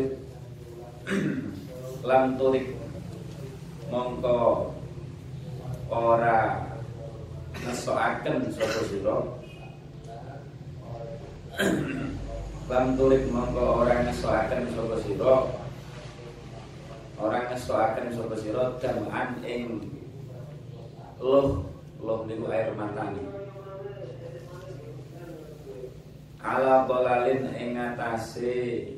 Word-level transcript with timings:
iku 0.00 0.16
mujud 0.16 0.16
lam 2.00 2.24
turik 2.40 2.72
mongko 3.92 4.72
ora 5.90 6.64
ngesoaken 7.60 8.48
sapa 8.54 8.80
sira. 8.88 9.16
Lam 12.70 12.86
turik 12.96 13.28
mongko 13.28 13.84
orang 13.84 14.08
ngesoaken 14.08 14.62
sapa 14.72 14.96
sira. 15.04 15.34
Orang 17.20 17.44
ngesoaken 17.52 18.06
sapa 18.16 18.34
sira 18.40 18.64
daman 18.80 19.28
ing 19.44 19.84
loh 21.20 21.68
loh 22.00 22.24
niku 22.24 22.48
air 22.48 22.72
mata 22.72 23.12
ala 26.40 26.88
bolalin 26.88 27.52
ing 27.52 27.76
atase 27.76 28.96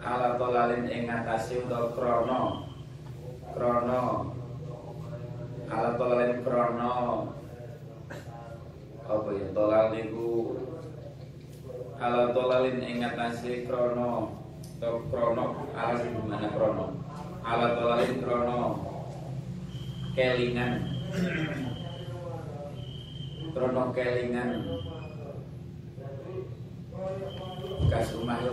ala 0.00 0.40
bolalin 0.40 0.88
ing 0.88 1.08
atase 1.08 1.60
utawa 1.64 1.92
krana 1.92 2.40
krana 3.52 4.00
ala 5.68 5.88
bolalin 6.00 6.40
krana 6.40 6.92
apa 9.10 9.28
ya? 9.34 9.46
Tolal 9.50 9.84
niku. 9.90 10.54
Ala 11.98 12.30
tolalin 12.30 12.78
ing 12.78 13.02
atase 13.02 13.66
krana 13.66 14.30
atau 14.78 15.02
krono. 15.10 15.66
Ala 15.74 15.98
sing 15.98 16.14
di 16.14 16.22
mana 16.24 16.48
krono? 16.54 16.94
Ala 17.42 17.74
tolalin 17.74 18.14
krono. 18.22 18.60
Kelingan. 20.14 20.74
Krono 23.50 23.82
kelingan. 23.90 24.50
Bekas 27.82 28.14
rumah 28.14 28.38
ya 28.46 28.50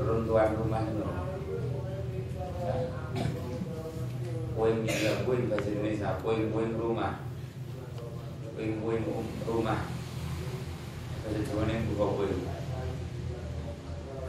begini 0.00 0.08
runtuhan 0.08 0.56
rumah 0.56 0.82
itu. 0.88 1.04
Puing 4.56 4.84
ya 4.84 5.12
puing 5.24 5.48
bahasa 5.48 5.68
Indonesia 5.72 6.10
puing 6.24 6.48
puing 6.52 6.74
rumah. 6.80 7.20
Puing 8.56 8.80
puing 8.80 9.04
rumah. 9.44 9.80
Bahasa 11.20 11.40
Jawa 11.44 11.62
ini 11.68 11.84
buka 11.92 12.06
puing 12.16 12.40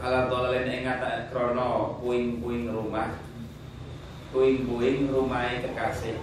ala 0.02 0.34
tolalin 0.34 0.66
ing 0.66 0.82
ngata 0.90 1.30
krono 1.30 2.02
puing 2.02 2.42
puing 2.42 2.74
rumah? 2.74 3.22
Puing 4.34 4.66
puing 4.66 5.14
rumah 5.14 5.46
kekasih 5.62 6.18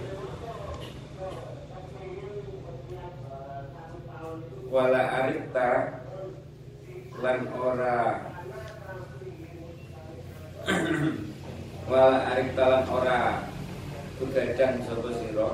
wala 4.69 5.01
arita 5.01 6.05
lan 7.23 7.39
ora 7.57 8.28
wala 11.89 12.17
arita 12.29 12.63
lan 12.69 12.83
ora 12.85 13.49
begadang 14.21 14.77
sapa 14.85 15.09
sira 15.17 15.49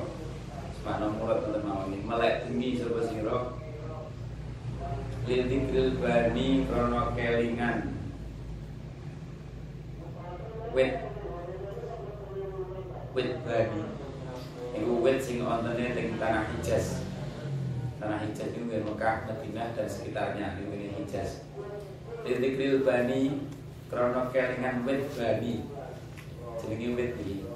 Mana 0.86 1.10
murad 1.10 1.42
untuk 1.42 1.66
mawani 1.66 1.98
melek 2.06 2.46
tinggi 2.46 2.78
sapa 2.78 3.02
sira. 3.10 3.58
Lil 5.26 5.42
dikril 5.50 5.98
bani 5.98 6.62
krono 6.62 7.10
kelingan. 7.18 7.90
Wit. 10.70 10.94
Wit 13.18 13.30
bani. 13.42 13.82
Iku 14.78 14.92
wit 15.02 15.18
sing 15.18 15.42
ontene 15.42 15.90
ning 15.98 16.14
tanah 16.22 16.46
Hijaz. 16.54 17.02
Tanah 17.98 18.22
Hijaz 18.22 18.54
itu 18.54 18.62
Mekah, 18.62 19.26
Madinah 19.26 19.74
dan 19.74 19.90
sekitarnya 19.90 20.62
ini 20.62 20.94
Hijaz. 21.02 21.42
Lil 22.22 22.38
dikril 22.38 22.86
bani 22.86 23.42
krono 23.86 24.34
kelingan 24.34 24.82
wit 24.82 25.06
bani 25.14 25.62
jenenge 26.58 26.88
wit 26.98 27.12
iki. 27.22 27.46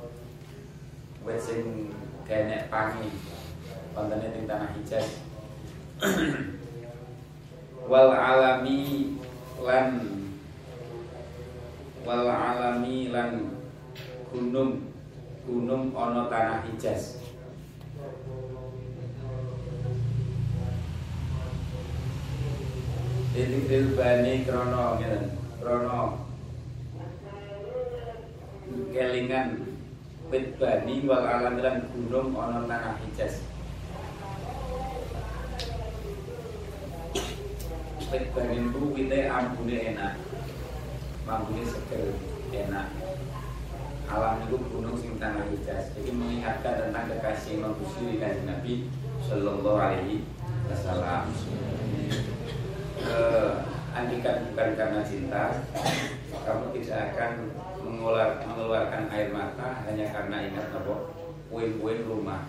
Wit 1.26 1.38
sing 1.42 1.90
kenek 2.22 2.70
pangi. 2.70 3.10
Kontene 3.90 4.26
ning 4.30 4.46
tanah 4.46 4.70
Hijaz. 4.78 5.18
Wal 7.90 8.14
alami 8.14 9.10
lan 9.58 9.86
wal 12.06 12.26
alami 12.30 13.10
lan 13.10 13.58
gunung. 14.30 14.86
Gunung 15.42 15.90
ana 15.98 16.30
tanah 16.30 16.62
Hijaz. 16.70 17.18
Didikril 23.34 23.98
bani 23.98 24.42
krono 24.46 24.98
ngeten 24.98 25.39
krono 25.60 26.24
kelingan 28.96 29.60
wit 30.32 30.56
bani 30.56 31.04
wal 31.04 31.20
alami 31.20 31.60
lan 31.60 31.84
gunung 31.92 32.32
ana 32.32 32.64
tanah 32.64 32.96
Hijaz 33.04 33.44
wit 38.08 38.24
bani 38.34 38.56
itu 38.58 38.80
wite 38.96 39.20
ambune 39.30 39.76
enak. 39.94 40.14
Ambune 41.30 41.62
seger 41.62 42.16
enak. 42.50 42.88
Alam 44.10 44.42
itu 44.48 44.58
gunung 44.74 44.96
sing 44.98 45.14
tanah 45.22 45.46
Hijaz 45.46 45.94
jadi 45.94 46.10
mengingatkan 46.10 46.88
tentang 46.88 47.06
kekasih 47.06 47.60
Imam 47.60 47.78
Busiri 47.78 48.18
dan 48.18 48.48
Nabi 48.48 48.90
Sallallahu 49.28 49.78
Alaihi 49.78 50.26
Wasallam. 50.66 51.30
Eh, 53.00 53.52
andikan 53.90 54.46
bukan 54.50 54.70
karena 54.78 55.00
cinta 55.02 55.44
kamu 56.30 56.66
tidak 56.78 57.14
akan 57.14 57.32
mengeluar, 57.82 58.40
mengeluarkan 58.46 59.04
air 59.10 59.28
mata 59.34 59.82
hanya 59.86 60.06
karena 60.14 60.36
ingat 60.46 60.66
apa? 60.72 60.94
Puing-puing 61.50 62.06
rumah. 62.06 62.46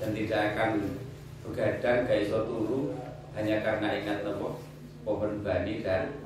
Dan 0.00 0.16
tidak 0.16 0.56
akan 0.56 0.70
begadang 1.44 2.08
gaya 2.08 2.40
turu 2.48 2.96
hanya 3.36 3.56
karena 3.60 3.88
ingat 4.00 4.24
apa? 4.24 4.48
Pohon 5.04 5.44
bani 5.44 5.84
dan 5.84 6.16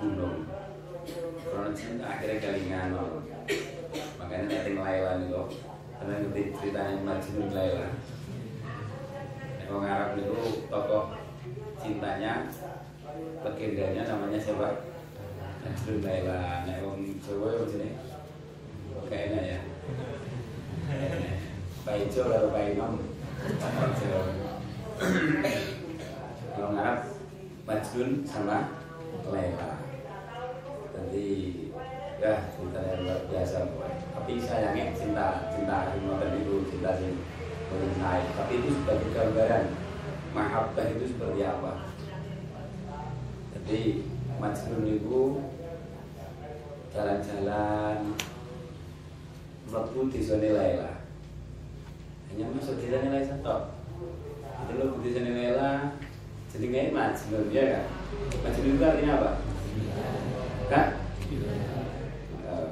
gunung. 0.00 0.48
Karena 1.44 1.70
cinta 1.76 2.04
akhirnya 2.08 2.40
kelingan 2.40 2.96
makanya 4.20 4.60
nanti 4.60 4.72
Laila 4.76 5.12
nih 5.24 5.28
loh 5.32 5.48
karena 5.98 6.20
ngerti 6.20 6.42
ceritanya 6.60 7.00
Majnun 7.00 7.48
Laila 7.56 7.88
Orang 9.68 9.84
Arab 9.84 10.10
itu 10.16 10.64
tokoh 10.72 11.12
cintanya 11.76 12.48
legendanya 13.44 14.02
namanya 14.08 14.38
siapa? 14.40 14.88
Najrul 15.64 15.98
Laila. 16.00 16.64
Nek 16.64 16.82
wong 16.84 17.04
Jawa 17.22 17.48
ya 17.54 17.64
sini. 17.66 17.88
Kayaknya 19.08 19.40
ya. 19.42 19.60
Pak 21.84 21.94
Ijo 22.04 22.22
karo 22.28 22.48
Pak 22.52 22.64
Imam. 22.74 22.94
Orang 26.58 26.74
Arab 26.74 26.98
Majnun 27.68 28.26
sama 28.26 28.74
Laila 29.28 29.78
jadi 30.98 31.28
ya 32.18 32.34
cinta 32.50 32.80
yang 32.82 33.06
luar 33.06 33.20
biasa 33.30 33.58
tapi 34.18 34.32
sayangnya 34.42 34.90
cinta 34.90 35.46
cinta 35.54 35.94
Himotan 35.94 36.42
itu 36.42 36.66
cinta 36.66 36.98
yang 36.98 37.14
naik 38.02 38.26
tapi 38.34 38.52
itu 38.58 38.68
sebagai 38.74 39.14
gambaran 39.14 39.64
mahabbah 40.34 40.86
itu 40.90 41.04
seperti 41.14 41.46
apa 41.46 41.86
jadi 43.68 44.00
Majnun 44.40 44.88
itu 44.88 45.44
jalan-jalan 46.88 48.16
mlebu 49.68 50.08
desane 50.08 50.56
Laila 50.56 51.04
hanya 52.32 52.48
masuk 52.56 52.80
desane 52.80 53.12
Laila 53.12 53.28
satu. 53.28 53.56
Itu 54.64 54.72
lo 54.72 54.96
desane 55.04 55.36
Laila 55.36 56.00
jadi 56.48 56.64
nggak 56.64 56.96
Majnun 56.96 57.52
ya 57.52 57.64
kan? 57.76 57.84
Majnun 58.40 58.72
itu 58.72 58.84
artinya 58.88 59.12
apa? 59.20 59.30
Kak 60.72 60.88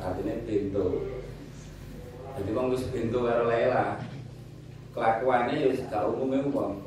artinya 0.00 0.34
pintu 0.48 0.86
jadi 2.40 2.50
wis 2.72 2.88
pintu 2.88 3.18
karo 3.20 3.44
Laila 3.44 4.00
kelakuannya 4.96 5.60
ya 5.60 5.76
gak 5.92 6.08
umumnya 6.08 6.40
umum 6.48 6.80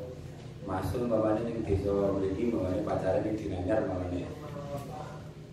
masuk 0.68 1.08
bapaknya 1.08 1.48
ning 1.48 1.64
desa 1.64 1.92
mriki 2.12 2.52
mamane 2.52 2.84
pacaran 2.84 3.24
ning 3.24 3.36
Dinanyar 3.36 3.88
mamane 3.88 4.28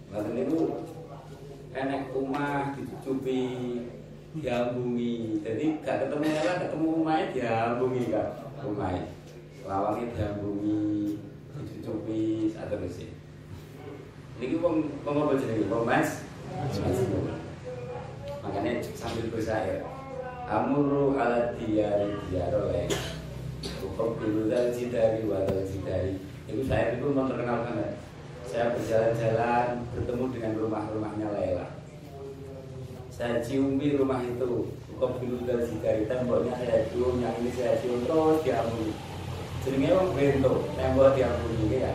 Lalu 0.07 0.47
itu 0.47 0.59
enek 1.75 2.15
rumah 2.15 2.71
dicucupi 2.73 3.41
diambungi. 4.39 5.43
Jadi 5.43 5.83
gak 5.83 6.07
ketemu 6.07 6.25
Ella 6.31 6.53
ketemu 6.63 6.87
rumahnya 7.01 7.25
diambungi 7.35 8.03
kak. 8.11 8.27
Rumahnya 8.63 9.03
lawangnya 9.67 10.05
diambungi 10.15 11.19
dicucupi 11.59 12.51
saat 12.55 12.71
terus 12.71 13.03
sih. 13.03 13.11
Ini 14.39 14.61
wong 14.63 14.85
apa 15.03 15.33
jenenge? 15.35 15.67
Wong 15.67 15.83
mas? 15.83 16.23
Makanya 18.45 18.79
sambil 18.95 19.27
bersair 19.27 19.83
amuru 20.47 21.19
ala 21.19 21.51
diyari 21.59 22.15
Hukum 22.31 23.16
biludal 23.97 24.69
jidari 24.69 25.25
wadal 25.25 25.65
jidari 25.65 26.21
Itu 26.45 26.61
saya 26.69 26.95
itu 26.95 27.09
memperkenalkan 27.09 27.81
ya. 27.81 27.89
Saya 28.47 28.65
berjalan-jalan 28.77 29.83
bertemu 29.91 30.25
dengan 30.31 30.53
rumah-rumahnya 30.61 31.27
Laila. 31.33 31.67
Saya 33.09 33.41
ciumi 33.41 33.97
rumah 33.97 34.21
itu. 34.21 34.71
Hukum 34.93 35.11
biludal 35.21 35.61
jidari 35.65 36.09
Temboknya 36.09 36.57
saya 36.57 36.89
cium, 36.89 37.21
yang 37.21 37.37
ini 37.37 37.53
saya 37.53 37.77
cium 37.77 38.01
Terus 38.01 38.41
diambuni 38.41 38.93
Jenenge 39.61 39.89
wong 39.93 40.09
bento, 40.15 40.53
tembok 40.73 41.13
diambuni 41.13 41.77
ya. 41.77 41.93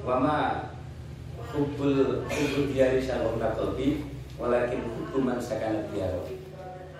Wama 0.00 0.70
hubul 1.50 2.22
hubul 2.30 2.64
diari 2.70 3.02
shalom 3.02 3.42
takobi 3.42 4.06
walakin 4.38 4.86
hukuman 4.86 5.42
sakanat 5.42 5.90
diaro 5.90 6.22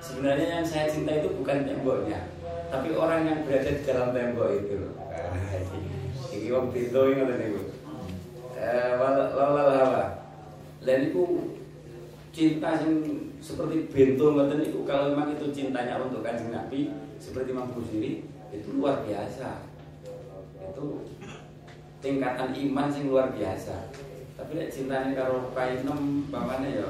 sebenarnya 0.03 0.59
yang 0.59 0.67
saya 0.67 0.91
cinta 0.91 1.23
itu 1.23 1.31
bukan 1.39 1.71
temboknya 1.71 2.30
tapi 2.71 2.95
orang 2.95 3.27
yang 3.27 3.39
berada 3.43 3.71
di 3.75 3.83
dalam 3.83 4.15
tembok 4.15 4.49
itu 4.63 4.95
ah, 5.11 5.35
ini 6.31 6.49
wong 6.55 6.71
pintu 6.71 7.01
ini 7.11 7.19
ngoten 7.19 7.39
niku. 7.43 7.63
Eh 8.55 8.95
wala 8.95 9.63
hawa. 9.75 10.05
Dan 10.87 11.11
itu 11.11 11.23
cinta 12.31 12.79
yang 12.79 12.95
seperti 13.43 13.91
bento 13.91 14.27
ngoten 14.39 14.63
itu 14.63 14.87
kalau 14.87 15.11
memang 15.11 15.35
itu 15.35 15.51
cintanya 15.51 15.99
untuk 15.99 16.23
kanjeng 16.23 16.55
Nabi 16.55 16.95
seperti 17.19 17.51
Imam 17.51 17.75
Busiri 17.75 18.23
itu 18.55 18.69
luar 18.79 19.03
biasa. 19.03 19.67
Itu 20.71 21.11
tingkatan 21.99 22.55
iman 22.55 22.87
sing 22.87 23.11
luar 23.11 23.35
biasa. 23.35 23.91
Tapi 24.39 24.51
nek 24.57 24.71
cintanya 24.73 25.11
karo 25.19 25.51
kainem 25.53 26.31
bapaknya 26.31 26.87
ya 26.87 26.89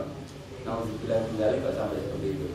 nauzubillah 0.68 1.24
kembali 1.24 1.56
kok 1.64 1.72
sampai 1.72 2.04
seperti 2.04 2.28
itu. 2.36 2.48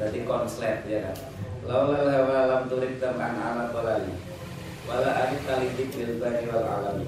Berarti 0.00 0.18
konslet 0.24 0.80
ya 0.88 1.12
kan 1.12 1.37
laulal 1.68 2.08
hawa 2.08 2.48
lam 2.48 2.62
turid 2.64 2.96
tam'an 2.96 3.36
ala 3.36 3.68
qalali 3.68 4.16
wala 4.88 5.10
arif 5.20 5.44
talitik 5.44 5.92
lil 6.00 6.16
bani 6.16 6.48
wal 6.48 6.64
alami 6.64 7.06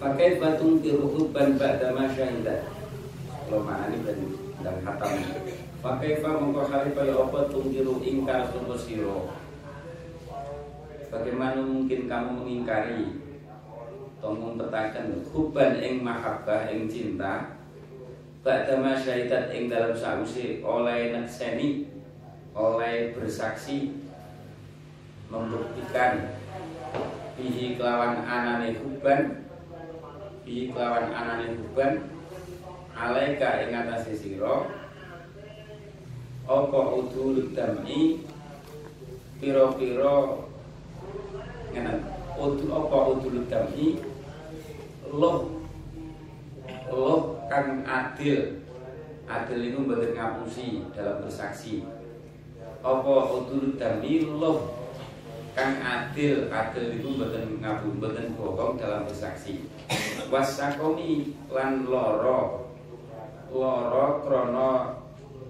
Fakai 0.00 0.40
batung 0.40 0.80
tiru 0.80 1.12
hubban 1.12 1.60
ba'da 1.60 1.92
ma 1.92 2.08
syahidat 2.08 2.64
Kalau 3.28 3.60
mana 3.64 3.92
ini 3.92 4.00
dan, 4.00 4.18
dan 4.64 4.76
khatam 4.80 5.12
Fakai 5.80 6.20
fa 6.24 6.40
mongko 6.40 6.72
harifa 6.72 7.04
ya 7.04 7.20
apa 7.20 7.52
tungkiru 7.52 8.00
ingkar 8.00 8.48
sumber 8.48 8.80
siro 8.80 9.28
Bagaimana 11.12 11.60
mungkin 11.60 12.08
kamu 12.08 12.30
mengingkari 12.32 13.20
atau 14.20 14.36
mempetakan 14.36 15.24
hubban 15.32 15.80
ing 15.80 16.04
mahabbah 16.04 16.68
ing 16.68 16.88
cinta 16.88 17.60
Ba'da 18.40 18.80
masyahidat 18.80 19.52
ing 19.52 19.68
dalam 19.68 19.92
sausi 19.92 20.64
oleh 20.64 21.12
nakseni 21.12 21.99
oleh 22.54 23.14
bersaksi 23.14 23.94
membuktikan 25.30 26.34
bihi 27.38 27.78
kelawan 27.78 28.26
anane 28.26 28.74
hubban 28.82 29.46
bihi 30.42 30.74
kelawan 30.74 31.14
anane 31.14 31.54
hubban 31.54 32.10
alaika 32.98 33.62
ing 33.62 33.70
atase 33.70 34.18
sira 34.18 34.66
apa 36.50 36.80
udul 36.98 37.54
dami 37.54 38.26
pira-pira 39.38 40.42
ngene 41.70 41.92
udul 42.34 42.70
apa 42.74 42.96
udul 43.14 43.46
dami 43.46 44.02
loh 45.14 45.62
loh 46.90 47.46
kang 47.46 47.86
adil 47.86 48.58
adil 49.30 49.58
itu 49.62 49.78
mboten 49.78 50.18
ngapusi 50.18 50.82
dalam 50.90 51.22
bersaksi 51.22 51.86
apa 52.80 53.14
udul 53.28 53.76
dami 53.76 54.24
loh 54.24 54.72
kang 55.52 55.76
adil 55.84 56.48
adil 56.48 56.96
itu 56.96 57.08
mboten 57.12 57.60
ngapu 57.60 57.92
mboten 58.00 58.32
bohong 58.38 58.80
dalam 58.80 59.04
bersaksi. 59.04 59.68
Wasakomi 60.32 61.36
lan 61.52 61.84
loro. 61.84 62.70
Loro 63.50 64.22
krono 64.24 64.70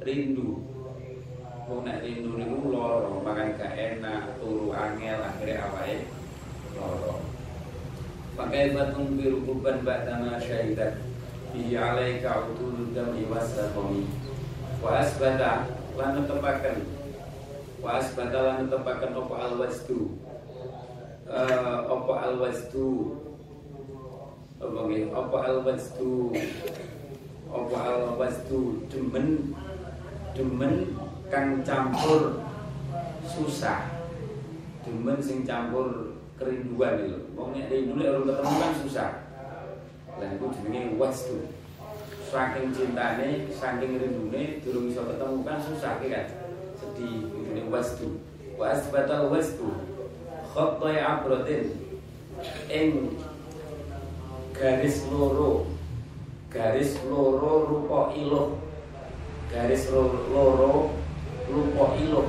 rindu. 0.03 0.65
Wong 1.71 1.87
nek 1.87 2.03
rindu 2.03 2.35
niku 2.35 2.75
loro, 2.75 3.23
makan 3.23 3.55
gak 3.55 3.79
enak, 3.79 4.35
turu 4.43 4.75
angel, 4.75 5.23
akhirnya 5.23 5.71
awake 5.71 6.11
loro. 6.75 7.23
Pakai 8.35 8.75
batung 8.75 9.21
biru 9.21 9.45
kuban 9.45 9.85
ba'dama 9.85 10.41
syahidat 10.41 10.97
Bihi 11.51 11.75
alaika 11.75 12.47
utulul 12.47 12.95
dami 12.95 13.27
wasakomi. 13.27 14.07
Wa 14.81 15.03
asbata 15.03 15.67
lan 15.99 16.23
netepaken 16.23 17.00
Wa 17.81 17.97
asbata 17.97 18.39
lan 18.45 18.57
netepaken 18.69 19.17
opo 19.17 19.35
alwasdu 19.41 20.21
uh, 21.25 21.89
Opo 21.89 22.13
alwasdu 22.13 22.87
Apa 24.61 24.79
nggih? 24.85 25.09
Opo 25.09 25.37
alwasdu 25.41 26.13
Opo 27.51 27.75
alwasdu 27.75 28.85
demen 28.93 29.57
demen 30.31 30.95
kang 31.27 31.63
campur 31.67 32.43
susah. 33.27 33.91
Demen 34.87 35.19
sing 35.19 35.43
campur 35.43 36.15
kerinduan 36.39 37.05
itu 37.05 37.19
wong 37.35 37.53
nek 37.53 37.69
rindu 37.69 37.99
nek 37.99 38.09
urung 38.15 38.27
ketemu 38.31 38.55
kan 38.55 38.73
susah. 38.87 39.11
Lah 40.19 40.29
iku 40.37 40.47
jenenge 40.55 40.95
wasdu 40.95 41.51
saking 42.31 42.71
cintane 42.71 43.51
saking 43.51 43.99
rindune 43.99 44.63
durung 44.63 44.87
iso 44.87 45.03
ketemu 45.03 45.43
kan 45.43 45.59
susah 45.59 45.93
kan 45.99 46.27
sedih 47.01 47.49
ini 47.49 47.65
wasdu 47.73 48.21
wasbatal 48.61 49.33
wasdu 49.33 49.73
khattai 50.53 51.01
abrotin 51.01 51.73
ing 52.69 53.17
garis 54.53 55.09
loro. 55.09 55.65
Garis 56.53 56.99
loro 57.09 57.65
rupa 57.65 58.13
iluh. 58.13 58.61
Garis 59.49 59.89
loro 59.89 60.93
rupa 61.49 61.85
iluh. 61.97 62.29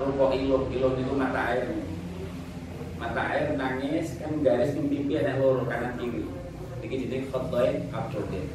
Rupa 0.00 0.24
iluh. 0.34 0.62
Iluh 0.72 0.92
itu 0.98 1.12
mata 1.14 1.54
air. 1.54 1.70
Mata 2.98 3.22
air 3.30 3.54
nangis 3.54 4.18
kan 4.18 4.42
garis 4.42 4.74
ning 4.74 4.90
pipi 4.90 5.22
ada 5.22 5.38
loro 5.38 5.68
kanan 5.70 5.94
kiri. 6.02 6.26
Iki 6.82 7.06
jenenge 7.06 7.30
khotoy 7.30 7.86
abdodin 7.94 8.48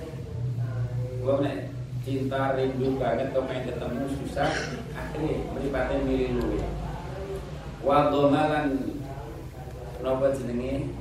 gua 1.24 1.40
nek 1.40 1.72
cinta 2.04 2.60
rindu 2.60 3.00
banget 3.00 3.32
main 3.32 3.64
ketemu 3.64 4.04
susah. 4.20 4.52
Akhirnya 4.92 5.40
mripate 5.56 5.96
milih 6.04 6.36
luwe 6.36 6.60
wa 7.80 8.12
domalan 8.12 9.00
napa 10.04 10.36
jenenge? 10.36 10.92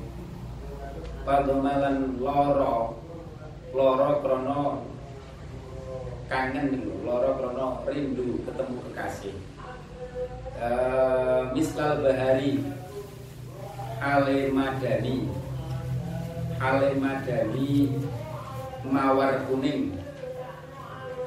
Padomalan 1.23 2.19
loro. 2.19 2.99
Loro 3.73 4.21
krono 4.21 4.63
kangen 6.31 6.67
nih 6.75 6.83
loro 7.03 7.31
krono 7.39 7.67
rindu 7.87 8.43
ketemu 8.47 8.75
kekasih. 8.91 9.35
Uh, 10.63 11.51
mislal 11.51 11.99
bahari 12.03 12.63
hale 13.99 14.39
madani. 14.55 15.27
Hale 16.63 16.91
madani 16.95 17.91
mawar 18.87 19.47
kuning 19.51 20.02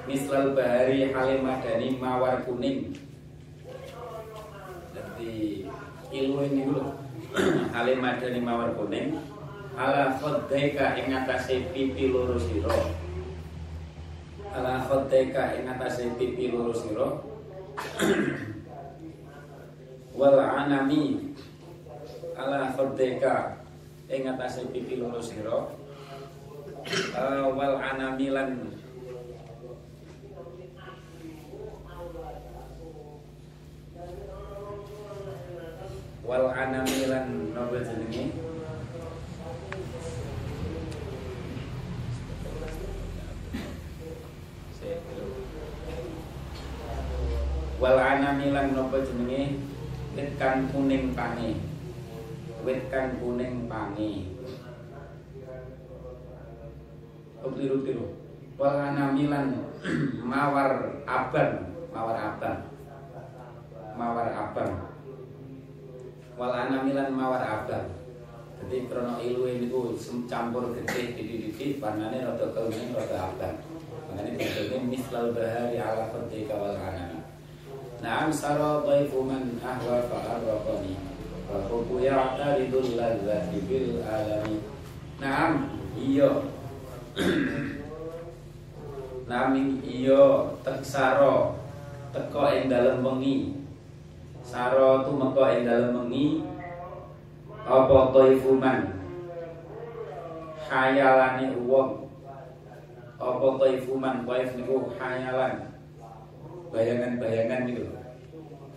mislal 0.06 0.54
bahari 0.54 1.10
hale 1.10 1.42
madani 1.42 1.98
mawar 1.98 2.46
kuning. 2.46 2.94
Jadi 4.94 5.66
ilmu 6.14 6.40
ini 6.50 6.62
dulu. 6.70 6.84
Hale 7.76 8.00
madani 8.00 8.40
mawar 8.40 8.72
kuning. 8.78 9.18
Ala 9.76 10.16
khaddaika 10.22 10.96
ing 10.96 11.12
atase 11.12 11.68
pipi 11.76 12.14
loro 12.14 12.40
sira. 12.40 12.72
Ala 14.56 14.88
khaddaika 14.88 15.60
ing 15.60 15.68
atase 15.68 16.16
pipi 16.16 16.54
loro 16.54 16.72
sira. 16.72 17.08
Wal 20.18 20.40
anami. 20.40 21.36
Ala 22.40 22.72
khaddaika 22.72 23.60
ing 24.08 24.32
atase 24.32 24.64
pipi 24.72 24.96
loro 25.02 25.20
sira. 25.20 25.76
Uh, 27.18 27.50
wal 27.58 27.82
anamilan 27.82 28.78
wal 36.22 36.46
anamilan 36.54 37.26
nopo 37.58 37.82
jenenge 37.82 38.30
wal 48.16 48.24
anamilan 48.24 48.72
nopo 48.72 48.96
jenenge? 49.04 49.60
Wit 50.16 50.40
kang 50.40 50.72
kuning 50.72 51.12
pange. 51.12 51.60
Wit 52.64 52.88
kang 52.88 53.20
kuning 53.20 53.68
pange. 53.68 54.32
Keliru-keliru 57.44 58.08
Wal 58.56 58.80
anamilan 58.80 59.60
mawar 60.32 61.04
abang. 61.04 61.76
Mawar 61.92 62.16
abang. 62.16 62.58
Mawar 64.00 64.32
abang. 64.32 64.72
Wal 66.40 66.54
anamilan 66.56 67.12
mawar 67.12 67.44
abang. 67.44 68.00
Jadi 68.64 68.88
krono 68.88 69.20
ilu 69.20 69.44
ini 69.44 69.68
ku 69.68 69.92
campur 70.24 70.72
gede 70.72 71.20
didik-didik 71.20 71.84
Warnanya 71.84 72.32
rada 72.32 72.48
kemudian 72.56 72.96
rada 72.96 73.28
abang. 73.28 73.60
Makanya 74.08 74.40
disebutnya 74.40 74.88
mislal 74.88 75.36
bahari 75.36 75.76
ala 75.76 76.08
ketika 76.16 76.56
wal 76.56 76.80
anami 76.80 77.15
Naam 78.06 78.30
sara 78.30 78.86
dhaifu 78.86 79.26
man 79.26 79.58
ahwa 79.66 79.98
fa'arraqani 80.06 80.94
Wa 81.50 81.58
hubbu 81.66 82.06
ya'taridul 82.06 82.94
ladzati 82.94 83.66
bil 83.66 83.98
alami. 84.06 84.62
Naam 85.18 85.74
iya. 85.98 86.30
Nami 89.30 89.82
iya. 89.82 90.54
Tek 90.62 90.86
saro 90.86 91.58
teko 92.14 92.46
ing 92.54 92.70
dalem 92.70 93.02
wengi. 93.02 93.58
Saro 94.46 95.02
tumeka 95.02 95.58
ing 95.58 95.66
dalem 95.66 96.06
wengi. 96.06 96.46
Apa 97.66 98.14
taifuman 98.14 99.02
khayalane 100.62 101.58
wong. 101.66 102.06
Apa 103.18 103.48
taifuman 103.58 104.30
taif 104.30 104.54
niku 104.54 104.94
khayalan 104.94 105.74
bayangan-bayangan 106.76 107.72
niku 107.72 107.95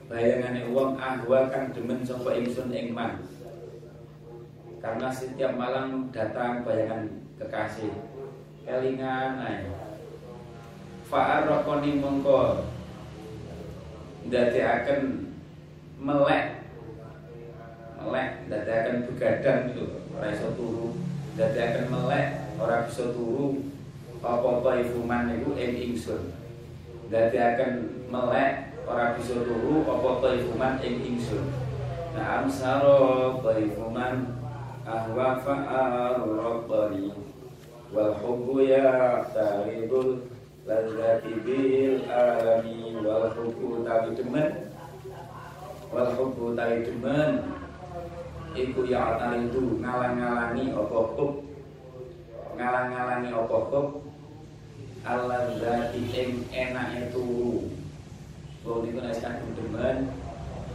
bayangane 0.09 0.73
wong 0.73 0.97
ahwa 0.97 1.53
kang 1.53 1.71
demen 1.77 2.01
sapa 2.01 2.33
ingsun 2.41 2.73
ing 2.73 2.97
man. 2.97 3.21
Karena 4.81 5.13
setiap 5.13 5.53
malam 5.53 6.09
datang 6.09 6.65
bayangan 6.65 7.29
kekasih. 7.37 7.93
Kelingan 8.65 9.37
ae. 9.37 9.69
Fa'arraqani 11.09 12.01
mongko. 12.01 12.65
Akan 14.29 15.01
melek. 16.01 16.69
Melek 18.01 18.29
akan 18.49 18.97
begadang 19.09 19.73
gitu 19.73 19.85
ora 20.17 20.33
iso 20.33 20.49
turu. 20.57 20.97
Akan 21.37 21.85
melek 21.93 22.27
ora 22.57 22.89
bisa 22.89 23.13
turu. 23.13 23.67
Apa-apa 24.19 24.85
ifuman 24.85 25.33
niku 25.33 25.53
ing 25.57 25.93
ingsun. 25.93 26.33
Akan 27.13 27.73
melek 28.13 28.68
ora 28.89 29.13
bisa 29.21 29.37
turu 29.45 29.85
apa-apa 29.85 30.41
ifuman 30.41 30.81
ing 30.81 30.97
ingsun. 31.05 31.45
Nah 32.17 32.41
amsaro 32.41 33.37
taifuman 33.45 34.33
ahwa 34.89 35.37
fa'arraqani 35.45 37.13
wal 37.93 38.17
hubbu 38.17 38.65
ya 38.65 39.29
taridul 39.37 40.25
ladzati 40.65 41.33
bil 41.45 42.01
alami. 42.09 42.97
Wal 43.05 43.29
hubbu 43.37 43.85
tawi 43.85 44.17
demen. 44.17 44.73
Wal 45.93 46.09
hubbu 46.17 46.57
tawi 46.57 46.89
demen. 46.89 47.45
Iku 48.57 48.89
ya 48.89 49.21
taridu 49.21 49.85
ngalang-ngalangi 49.85 50.73
apa 50.73 50.99
hub? 51.15 51.45
Ngalang-ngalangi 52.57 53.31
apa 53.37 53.57
hub? 53.69 53.87
Alladzati 55.05 56.01
ing 56.17 56.49
enake 56.51 57.13
turu 57.13 57.78
bahwa 58.69 58.85
itu 58.85 59.01
nasihat 59.01 59.41
demen 59.57 60.13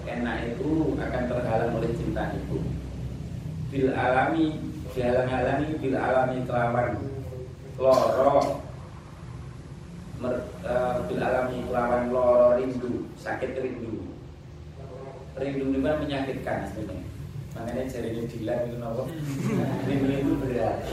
enak 0.09 0.57
itu 0.57 0.97
akan 0.97 1.23
terhalang 1.29 1.77
oleh 1.77 1.93
cinta 1.93 2.33
itu 2.33 2.57
bil 3.69 3.93
alami 3.93 4.57
dihalang-halangi 4.97 5.77
bil 5.77 5.97
alami 5.97 6.41
kelawan. 6.49 6.97
Loro. 7.77 8.61
Mer, 10.21 10.33
uh, 10.65 11.05
bil 11.05 11.21
alami 11.21 11.69
kelawan 11.69 12.09
loro 12.09 12.57
rindu. 12.57 13.05
Sakit 13.17 13.53
rindu. 13.61 14.09
Rindu 15.37 15.65
itu 15.73 15.79
kan 15.85 16.01
menyakitkan 16.01 16.69
sebenarnya. 16.73 17.05
Makanya 17.53 17.85
jari 17.85 18.09
ini 18.17 18.25
dilan 18.25 18.65
itu 18.69 18.77
nopo? 18.81 19.05
Rindu 19.89 20.09
itu 20.13 20.33
berat. 20.41 20.77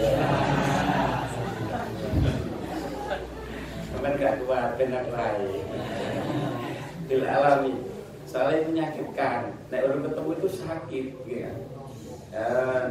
Cuman 3.91 4.17
gak 4.17 4.41
kuat 4.45 4.81
benar 4.81 5.05
lain 5.13 5.70
Bil 7.11 7.27
alami. 7.27 7.75
Soalnya 8.31 8.71
menyakitkan. 8.71 9.51
Nah 9.51 9.79
orang 9.83 10.07
ketemu 10.07 10.31
itu 10.39 10.49
sakit 10.63 11.05
gitu 11.27 11.51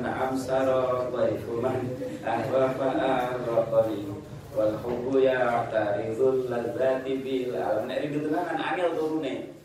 Naam 0.04 0.36
saro 0.36 1.08
dhaifu 1.16 1.64
man 1.64 1.80
ahwa 2.28 2.76
fa'arraqani 2.76 4.12
Wal 4.52 4.76
hubbu 4.84 5.24
ya'taridul 5.24 6.52
ladzati 6.52 7.24
bil 7.24 7.56
alam. 7.56 7.88
Rindu 7.88 8.28
tenang 8.28 8.44
kan 8.44 8.60
angel 8.60 8.92
turune. 9.00 9.56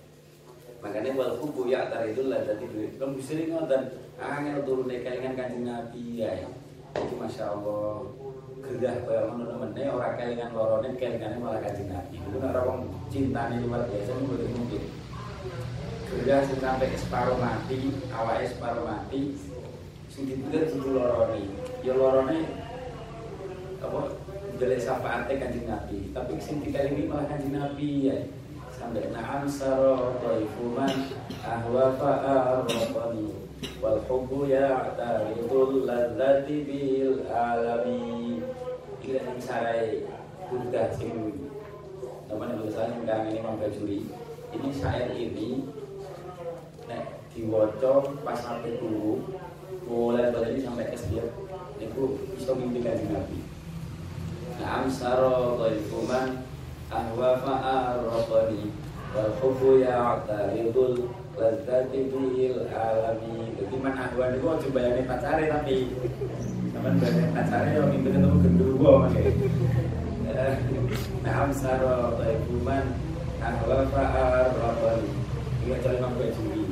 Makanya 0.78 1.10
wal 1.18 1.34
hubbu 1.42 1.66
ya'taridul 1.66 2.30
ladzati 2.30 2.64
bil 2.70 2.94
Kamu 2.94 3.18
sering 3.18 3.50
ngoten 3.50 3.90
angel 4.22 4.62
turune 4.62 5.02
kelingan 5.02 5.34
kanjeng 5.34 5.66
Nabi 5.66 6.22
ya. 6.22 6.46
Itu 6.94 7.18
Masya 7.18 7.58
Allah 7.58 8.06
gerah 8.64 8.96
kaya 9.04 9.20
ngono 9.28 9.44
nemene 9.44 9.82
ora 9.92 10.16
kelingan 10.16 10.56
lorone 10.56 10.96
kelingane 10.96 11.36
malah 11.36 11.60
kanjeng 11.60 11.92
Nabi. 11.92 12.16
Itu 12.16 12.36
nek 12.40 12.64
wong 12.64 12.80
cintane 13.12 13.60
luar 13.60 13.84
biasa 13.88 14.10
mboten 14.16 14.50
mungkin. 14.56 14.84
Gerah 16.24 16.40
sampai 16.46 16.94
separuh 16.96 17.36
mati, 17.36 17.92
awake 18.14 18.46
separuh 18.48 18.84
mati, 18.86 19.34
sing 20.08 20.30
dipikir 20.30 20.72
kudu 20.72 20.96
lorone. 20.96 21.42
Ya 21.84 21.92
lorone 21.92 22.38
apa 23.84 24.00
jelek 24.56 24.80
syafaate 24.80 25.32
kanjeng 25.36 25.66
Nabi 25.68 26.14
tapi 26.14 26.40
sing 26.40 26.64
ini 26.64 27.10
malah 27.10 27.26
kanjeng 27.28 27.52
Nabi 27.52 28.08
ya. 28.08 28.16
Sampai 28.74 29.06
na'am 29.06 29.46
saro 29.46 30.18
taifuman 30.18 31.14
ahwa 31.46 31.94
fa'arrafani 31.94 33.30
wal 33.78 34.02
hubbu 34.10 34.50
ya'taridul 34.50 35.86
ladzati 35.86 36.66
bil 36.66 37.22
alami 37.30 38.42
ini 39.04 39.20
yang 39.20 39.36
sarai 39.36 40.00
Buddha 40.48 40.88
sing 40.96 41.12
teman 42.24 42.56
yang 42.56 42.72
saya 42.72 42.96
yang 43.04 43.28
ini 43.28 43.68
juri 43.76 44.00
ini 44.56 44.68
syair 44.72 45.12
ini 45.12 45.68
nek 46.88 47.20
diwoco 47.36 48.16
pas 48.24 48.40
sampai 48.40 48.80
dulu 48.80 49.20
mulai 49.84 50.32
dari 50.32 50.56
sampai 50.64 50.88
ke 50.88 50.96
setiap 50.96 51.28
itu 51.76 52.16
bisa 52.32 52.56
mimpi 52.56 52.80
kanjeng 52.80 53.12
Nabi. 53.12 53.44
Naam 54.56 54.88
saro 54.88 55.60
qaifuman 55.60 56.46
ahwa 56.88 57.36
fa'arraqani 57.44 58.72
wal 59.12 59.32
hubbu 59.42 59.84
ya'taridul 59.84 61.12
ladzati 61.36 62.08
bil 62.08 62.70
alami. 62.72 63.52
Jadi 63.58 63.74
man 63.82 63.98
ahwa 63.98 64.32
itu 64.32 64.46
aja 64.48 64.68
bayangin 64.72 65.04
pacare 65.04 65.44
tapi 65.50 65.92
bayangin 67.00 67.30
pacare 67.32 67.70
yang 67.72 67.88
mimpi 67.88 68.08
ketemu 68.12 68.38
gendruwo 68.44 68.90
makanya 69.04 69.32
Naam 71.24 71.48
saro 71.54 72.20
qaifuman 72.20 72.84
ahwa 73.40 73.88
fa'arraqani 73.88 75.08
Iya 75.64 75.76
cari 75.80 75.96
mampu 76.02 76.28
juri 76.36 76.62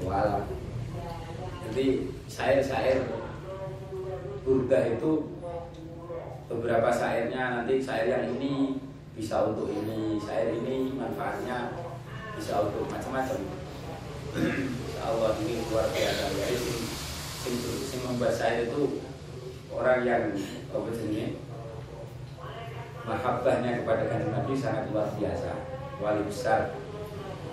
Walau 0.00 0.62
jadi 1.72 2.04
syair-syair 2.28 3.00
burda 4.44 4.92
itu 4.92 5.24
beberapa 6.52 6.92
syairnya 6.92 7.64
nanti 7.64 7.80
syair 7.80 8.12
yang 8.12 8.36
ini 8.36 8.76
bisa 9.16 9.48
untuk 9.48 9.72
ini 9.72 10.20
syair 10.20 10.52
ini 10.52 10.92
manfaatnya 10.92 11.72
bisa 12.36 12.68
untuk 12.68 12.84
macam-macam. 12.92 13.40
Allah 15.08 15.32
ini 15.40 15.64
luar 15.72 15.88
biasa 15.96 16.24
jadi 16.36 16.56
sing, 16.60 16.80
sing, 17.40 17.56
sing 17.88 18.00
membuat 18.04 18.36
syair 18.36 18.68
itu 18.68 19.00
orang 19.72 20.00
yang 20.04 20.24
apa 20.72 20.88
jenis 20.92 21.36
mahabbahnya 23.02 23.82
kepada 23.82 24.06
kanjeng 24.06 24.30
Nabi 24.30 24.54
sangat 24.54 24.84
luar 24.94 25.10
biasa 25.18 25.50
wali 25.98 26.22
besar. 26.28 26.76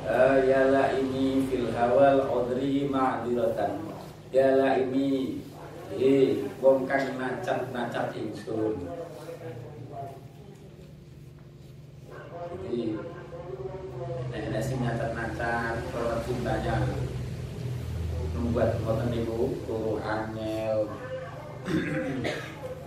Uh, 0.05 0.41
yala 0.47 0.95
ini 0.95 1.43
fil 1.49 1.73
hawal 1.75 2.23
udri 2.29 2.87
ma'diratan. 2.87 3.83
Yala 4.29 4.79
ini 4.79 5.41
eh 5.97 6.45
wong 6.61 6.85
kang 6.85 7.17
nacat-nacat 7.17 8.13
ingsun 8.13 8.77
jadi 12.49 12.81
nenek 14.29 14.61
sing 14.61 14.77
nacat-nacat 14.85 15.81
kalau 15.89 16.21
cintanya 16.21 16.85
membuat 18.37 18.77
ngoten 18.85 19.09
niku 19.09 19.57
turu 19.65 19.97
angel 20.05 20.85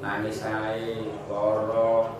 nangis 0.03 0.43
saya 0.43 1.07
loro 1.31 2.19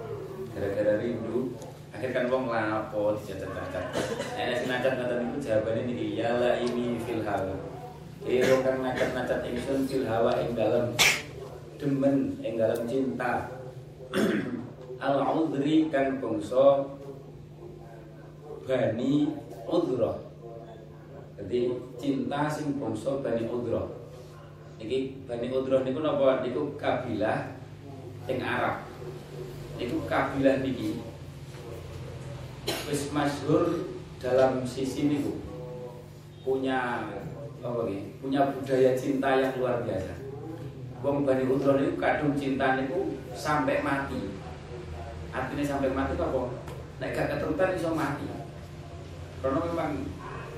gara-gara 0.54 1.02
rindu 1.02 1.54
akhir 1.90 2.11
kan 2.14 2.25
wong 2.31 2.49
lapo 2.49 3.19
dicacat-cacat 3.19 3.85
nenek 4.38 4.57
sing 4.62 4.69
nacat 4.71 4.92
ngoten 4.97 5.19
niku 5.26 5.38
jawabane 5.42 5.81
niki 5.90 6.19
yala 6.19 6.59
ini 6.62 7.02
fil 7.02 7.23
hawal 7.26 7.59
Iro 8.23 8.62
kang 8.62 8.87
nacat-nacat 8.87 9.42
ingsun 9.50 9.83
fil 9.90 10.07
hawa 10.07 10.38
ing 10.38 10.54
dalem 10.54 10.95
demen 11.75 12.38
ing 12.38 12.54
dalem 12.54 12.87
cinta. 12.87 13.50
Al 15.02 15.19
udri 15.35 15.90
kan 15.90 16.23
bangsa 16.23 16.87
bani 18.62 19.26
udra. 19.66 20.14
Jadi 21.35 21.75
cinta 21.99 22.47
sing 22.47 22.78
bangsa 22.78 23.19
bani 23.19 23.42
udra. 23.50 23.83
Iki 24.82 24.98
bani 25.30 25.46
udra 25.54 25.86
niku 25.86 26.02
napa? 26.02 26.42
Niku 26.42 26.74
kabilah 26.74 27.54
ing 28.26 28.42
Arab. 28.42 28.82
Niku 29.78 30.02
kabilah 30.10 30.58
niki 30.62 30.98
wis 32.86 33.10
masyhur 33.10 33.90
dalam 34.22 34.62
sisi 34.62 35.10
niku 35.10 35.38
punya 36.42 37.10
apa 37.62 37.80
ini, 37.86 38.18
punya 38.18 38.50
budaya 38.50 38.94
cinta 38.98 39.38
yang 39.38 39.54
luar 39.58 39.86
biasa. 39.86 40.18
Wong 41.02 41.26
Bani 41.26 41.46
Utron 41.46 41.82
itu 41.82 41.98
kadung 41.98 42.34
cinta 42.34 42.78
itu 42.78 43.18
sampai 43.34 43.82
mati. 43.82 44.30
Artinya 45.34 45.64
sampai 45.66 45.90
mati 45.90 46.14
apa? 46.18 46.42
Nek 47.02 47.10
gak 47.14 47.30
keturutan 47.34 47.74
bisa 47.74 47.90
mati. 47.90 48.26
Karena 49.42 49.58
memang 49.66 50.06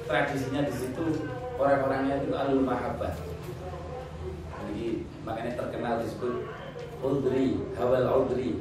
tradisinya 0.04 0.60
di 0.68 0.72
situ 0.72 1.28
orang-orangnya 1.56 2.20
itu 2.20 2.32
alul 2.36 2.64
mahabbah. 2.64 3.33
Jadi 4.74 5.06
makanya 5.22 5.54
terkenal 5.54 6.02
disebut 6.02 6.50
Udri, 6.98 7.62
Hawal 7.78 8.26
Udri. 8.26 8.58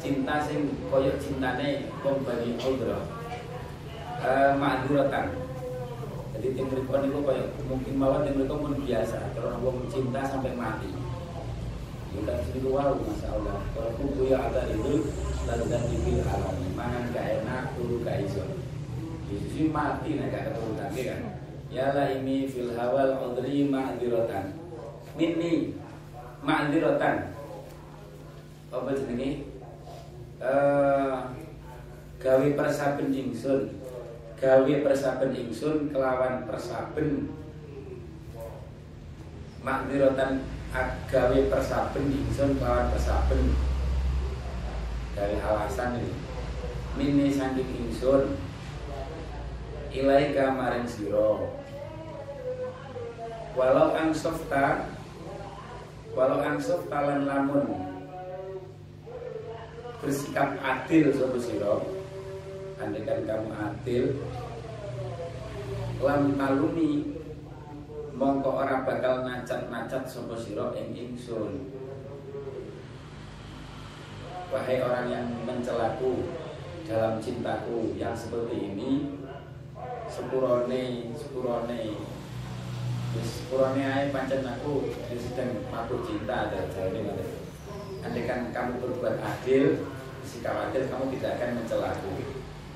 Cinta 0.00 0.40
sing 0.40 0.72
koyok 0.88 1.20
cintane 1.20 1.84
wong 2.00 2.24
Bani 2.24 2.56
Udron. 2.56 3.04
Uh, 4.24 4.56
Ma'duratan. 4.56 5.36
Jadi 6.32 6.56
tim 6.56 6.72
mereka 6.72 7.04
itu 7.04 7.20
kayak 7.20 7.46
mungkin 7.68 7.94
mawar 8.00 8.24
tim 8.24 8.40
mereka 8.40 8.56
pun 8.56 8.72
biasa. 8.80 9.18
Kalau 9.36 9.60
orang 9.60 9.92
cinta 9.92 10.24
sampai 10.24 10.56
mati. 10.56 10.96
Kita 12.16 12.34
sini 12.48 12.64
wow 12.64 12.96
masya 12.96 13.28
Allah. 13.28 13.60
Kalau 13.76 13.90
kubu 14.00 14.32
yang 14.32 14.48
ada 14.48 14.64
itu 14.72 15.12
lalu 15.44 15.64
dan 15.68 15.82
dipilih 15.92 16.24
alam. 16.24 16.56
Mangan 16.72 17.12
gak 17.12 17.44
enak 17.44 17.76
turu 17.76 18.00
gak 18.00 18.24
iso. 18.24 18.48
Yesus 19.28 19.68
mati 19.76 20.16
nih 20.16 20.32
gak 20.32 20.56
keturunan 20.56 20.88
kan. 20.88 21.20
Ya 21.68 21.92
lah 21.92 22.16
ini 22.16 22.48
fil 22.48 22.72
hawal 22.80 23.28
udri 23.28 23.68
ma'dirotan 23.68 24.57
minni 25.18 25.74
ma'dirotan 26.46 27.34
apa 28.70 28.90
jenenge? 28.94 29.50
Uh, 30.38 31.34
gawe 32.22 32.46
persaben 32.54 33.10
ingsun. 33.10 33.74
Gawe 34.38 34.72
persaben 34.86 35.34
ingsun 35.34 35.90
kelawan 35.90 36.46
persaben 36.46 37.34
makdirotan 39.66 40.46
gawe 41.10 41.38
persaben 41.50 42.04
ingsun 42.06 42.54
kelawan 42.62 42.86
persaben 42.94 43.42
gawe 45.18 45.36
alasan 45.42 45.98
ini. 45.98 46.14
Mini 46.94 47.26
saking 47.34 47.66
ingsun. 47.66 48.38
Ilai 49.90 50.36
kamarin 50.36 50.86
siro 50.86 51.58
walau 53.58 53.90
angsofta 53.96 54.97
walau 56.18 56.42
angsofta 56.42 56.98
lan 56.98 57.30
lamun. 57.30 57.78
Bersikap 60.02 60.58
adil 60.58 61.14
sopo 61.14 61.38
siro 61.38 61.86
andaikan 62.78 63.22
kamu 63.22 63.50
adil 63.54 64.04
lam 65.98 66.34
taluni 66.38 67.18
mongko 68.14 68.50
ora 68.62 68.82
bakal 68.82 69.26
nacat-nacat 69.26 70.10
sapa 70.10 70.34
sira 70.34 70.74
ing 70.74 70.90
ingsun. 70.94 71.70
Wahai 74.50 74.82
orang 74.82 75.06
yang 75.06 75.26
mencelaku 75.46 76.26
dalam 76.86 77.22
cintaku 77.22 77.94
yang 77.94 78.14
seperti 78.18 78.74
ini 78.74 78.90
sepurone 80.08 81.12
sepurone 81.14 81.82
wis 83.16 83.28
sepurone 83.40 83.80
ae 83.80 84.12
pancen 84.12 84.44
aku 84.44 84.92
sedang 85.16 85.64
mabuk 85.72 86.04
cinta 86.04 86.52
ada 86.52 86.68
jane 86.68 87.00
andaikan 88.04 88.52
kamu 88.52 88.84
berbuat 88.84 89.16
adil 89.16 89.88
sikap 90.28 90.68
adil 90.68 90.84
kamu 90.92 91.04
tidak 91.16 91.40
akan 91.40 91.50
mencelaku. 91.56 92.12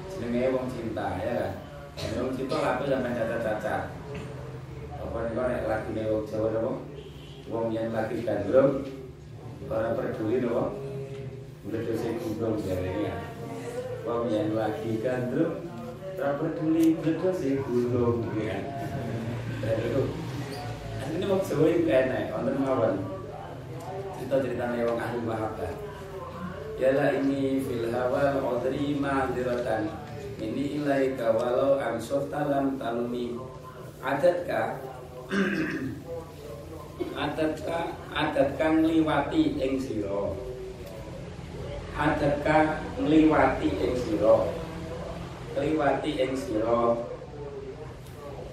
Jenenge 0.09 0.57
wong 0.57 0.67
cinta 0.73 1.07
ya 1.21 1.33
kan? 1.37 1.53
Wong 2.17 2.33
cinta 2.33 2.57
laku 2.57 2.83
sampai 2.89 3.13
cacat-cacat. 3.13 3.83
Apa 4.97 5.19
nih 5.29 5.37
nek 5.37 5.67
lagine 5.69 6.03
wong 6.09 6.25
Jawa 6.25 6.49
napa 6.57 6.73
wong 7.53 7.67
yang 7.75 7.93
lagi 7.93 8.25
gandrung 8.25 8.89
ora 9.69 9.93
peduli 9.93 10.37
napa 10.41 10.65
mledose 11.69 12.09
gundung 12.17 12.57
jare 12.65 12.93
ya. 13.05 13.15
Wong 14.09 14.33
yang 14.33 14.57
lagi 14.57 14.97
gandrung 15.05 15.69
ora 16.17 16.31
peduli 16.41 16.97
mledose 16.97 17.51
gundung 17.61 18.25
ya 18.41 18.59
itu 19.63 20.03
ini 21.13 21.29
wong 21.29 21.45
Jawa 21.45 21.69
itu 21.69 21.89
enak 21.93 22.33
wonten 22.33 22.57
mawon. 22.65 22.95
Cerita-ceritane 24.17 24.89
wong 24.89 24.97
ahli 24.97 25.21
mahabbah 25.29 25.73
Yala 26.81 27.21
ini 27.21 27.61
fil 27.61 27.93
hawa 27.93 28.41
udri 28.41 28.97
ma'diratan 28.97 29.93
ini 30.41 30.81
ilaika 30.81 31.37
walau 31.37 31.77
ansof 31.77 32.33
talam 32.33 32.81
talumi 32.81 33.37
adatka 34.01 34.81
adatka 37.29 37.93
adatka 38.17 38.67
ngliwati 38.73 39.61
ing 39.61 39.77
sira. 39.79 40.33
Ing 41.93 42.13
sira. 44.01 44.35
Ngliwati 45.53 46.11
ing 46.17 46.33
sira. 46.33 46.81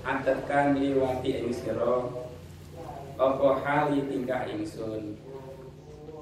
Adatka 0.04 0.58
ngliwati 0.76 1.30
ing 1.40 1.50
sira 1.56 2.19
apa 3.20 3.48
hali 3.68 4.00
tingkah 4.08 4.48
ingsun? 4.48 5.20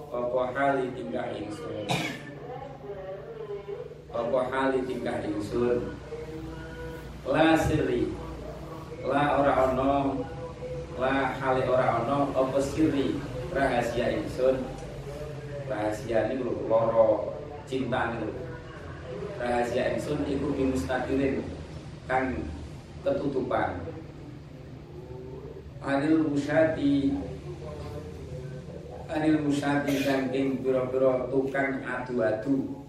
Apa 0.10 0.41
hali 0.57 0.89
tingkah 0.97 1.29
ingsun? 1.29 1.86
Apa 4.10 4.39
hali 4.49 4.79
tingkah 4.89 5.21
ingsun? 5.21 5.93
La 7.29 7.53
sirri. 7.53 8.10
La 9.05 9.38
ora 9.38 9.53
ono. 9.69 10.25
La 10.97 11.38
hali 11.38 11.62
ora 11.69 12.01
ono. 12.01 12.33
Apa 12.33 12.57
sirri? 12.57 13.21
Rahasia 13.53 14.17
ingsun. 14.17 14.65
Rahasia 15.69 16.33
ini 16.33 16.41
lho 16.41 16.65
loro. 16.65 17.38
Cinta 17.69 18.17
ini 18.17 18.47
rahasia 19.38 19.93
ingsun 19.93 20.25
iku 20.25 20.49
bimustadirin 20.55 21.45
kang 22.10 22.41
ketutupan 23.05 23.87
anil 25.83 26.25
musyati. 26.29 27.13
Anil 29.07 29.37
musyati 29.45 29.93
saking 30.03 30.65
pira-pira 30.65 31.29
tukang 31.29 31.79
adu-adu. 31.85 32.87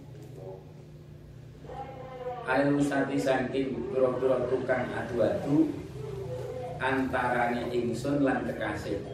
Ayo 2.49 2.81
sati 2.81 3.21
saking 3.21 3.93
pura-pura 3.93 4.41
tukang 4.49 4.89
adu-adu 4.97 5.69
antarane 6.81 7.69
ingsun 7.69 8.25
lan 8.25 8.49
kekasih. 8.49 9.05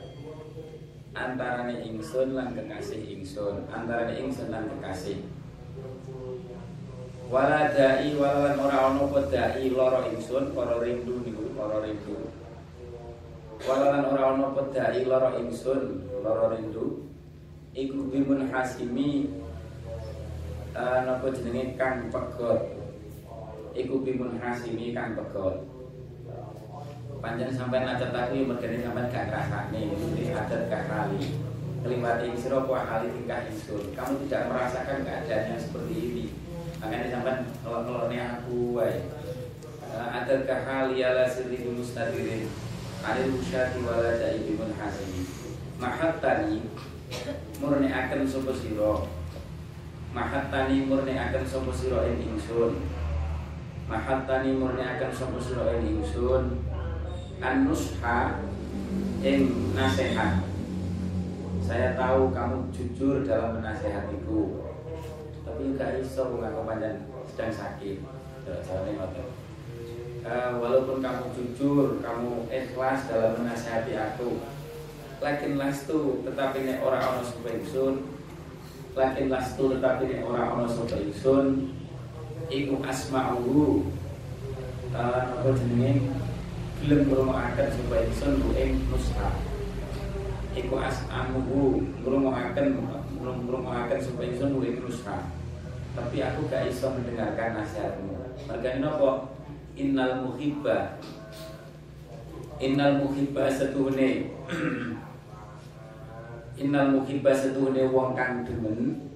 Antarane 1.19 1.83
ingsun 1.83 2.39
lan 2.39 2.55
kekasih 2.55 3.03
ingsun 3.11 3.67
antarane 3.75 4.23
ingsun 4.23 4.55
lan 4.55 4.71
kekasih. 4.71 5.19
Wala 7.27 7.75
dai 7.75 8.15
wala 8.15 8.55
ora 8.55 8.95
ana 8.95 9.03
apa 9.03 9.21
dai 9.27 9.67
lara 9.67 10.07
ingsun 10.15 10.55
para 10.55 10.79
rindu 10.79 11.19
niku 11.27 11.51
para 11.59 11.83
rindu 11.83 12.44
wala 13.65 13.97
lan 13.97 14.05
ora 14.13 14.23
ana 14.37 14.53
apa 14.53 14.63
dai 14.77 15.09
lara 15.09 15.41
ingsun 15.41 16.05
lara 16.21 16.53
rindu 16.53 17.09
iku 17.73 18.13
bimun 18.13 18.53
hasimi 18.53 19.33
uh, 20.77 20.99
napa 21.09 21.33
jenenge 21.33 21.73
kang 21.81 22.13
pegot? 22.13 22.77
Iku 23.75 24.05
bimun 24.05 24.37
hasimi 24.37 24.93
kang 24.93 25.17
pegot. 25.17 25.65
Panjang 27.25 27.57
sampai 27.57 27.89
nacat 27.89 28.13
aku 28.13 28.37
yang 28.37 28.53
sampai 28.53 29.09
gak 29.09 29.33
ngrasakne 29.33 29.81
ini 29.81 30.29
adat 30.37 30.69
gak 30.69 30.85
kali 30.85 31.33
keliwati 31.81 32.37
sira 32.37 32.61
apa 32.61 32.77
kali 32.85 33.07
tingkah 33.17 33.41
ingsun. 33.49 33.85
Kamu 33.97 34.29
tidak 34.29 34.53
merasakan 34.53 35.09
keadaannya 35.09 35.57
seperti 35.57 35.95
ini. 35.97 36.25
Makanya 36.85 37.09
sampai 37.17 37.35
ngelone 37.65 38.19
aku 38.21 38.77
wae. 38.77 39.09
Adat 39.95 40.45
kahali 40.45 41.01
ala 41.01 41.25
sirri 41.25 41.65
mustadirin 41.65 42.45
alil 43.05 43.37
usyati 43.37 43.85
wala 43.85 44.17
da'ibimun 44.17 44.73
hasimi 44.81 45.29
mahattani 45.77 46.65
murni 47.61 47.93
akan 47.93 48.25
sapa 48.25 48.53
sira 48.57 49.05
mahattani 50.17 50.89
murni 50.89 51.13
akan 51.13 51.45
sapa 51.45 51.69
sira 51.69 52.09
ing 52.09 52.33
ingsun 52.33 52.81
mahattani 53.85 54.57
murni 54.57 54.81
akan 54.81 55.13
sapa 55.13 55.37
sira 55.37 55.77
ing 55.77 56.01
ingsun 56.01 56.65
an-nusha 57.45 58.41
ing 59.21 59.73
nasihat. 59.77 60.41
Saya 61.65 61.97
tahu 61.97 62.29
kamu 62.33 62.69
jujur 62.73 63.25
dalam 63.25 63.61
menasehatiku. 63.61 64.65
Tapi 65.45 65.77
gak 65.77 66.01
iso 66.01 66.41
ngaku 66.41 66.61
panjang 66.69 67.09
sedang 67.29 67.53
sakit. 67.53 68.05
Uh, 70.25 70.57
walaupun 70.57 71.05
kamu 71.05 71.25
jujur, 71.37 72.01
kamu 72.01 72.49
ikhlas 72.49 73.05
dalam 73.13 73.45
menasehati 73.45 73.93
aku. 73.93 74.41
Lakin 75.21 75.61
lastu 75.61 76.25
tetapi 76.25 76.65
nek 76.65 76.81
ora 76.81 77.01
ana 77.01 77.21
sapa 77.21 77.49
ingsun. 77.53 78.09
Lakin 78.97 79.29
lastu 79.29 79.69
tetapi 79.77 80.03
nek 80.09 80.25
ora 80.25 80.57
ana 80.57 80.65
sapa 80.65 80.97
ingsun. 80.97 81.77
Iku 82.49 82.81
asma'uhu. 82.81 83.85
Uh, 84.97 85.23
apa 85.29 85.49
jenenge? 85.61 86.25
gelem 86.85 87.09
ngrungokaken 87.09 87.69
supaya 87.81 88.05
ingsun 88.05 88.33
ku 88.45 88.49
ing 88.61 88.77
nusha 88.93 89.29
iku 90.53 90.77
as'amuhu 90.77 91.81
ngrungokaken 92.05 92.77
ngrungokaken 93.25 94.01
supaya 94.05 94.29
ingsun 94.29 94.53
ku 94.53 94.61
ing 94.69 94.77
nusha 94.85 95.17
tapi 95.97 96.21
aku 96.21 96.45
gak 96.53 96.69
iso 96.69 96.93
mendengarkan 96.93 97.57
nasihatmu 97.57 98.21
mergane 98.45 98.85
napa 98.85 99.33
innal 99.75 100.23
muhibba. 100.23 100.99
Innal 102.63 103.03
muhibba 103.03 103.51
setuhune. 103.51 104.31
Innal 106.55 106.95
muhibba 106.95 107.35
setuhune 107.35 107.91
wong 107.91 108.15
kang 108.15 108.47
demen 108.47 109.11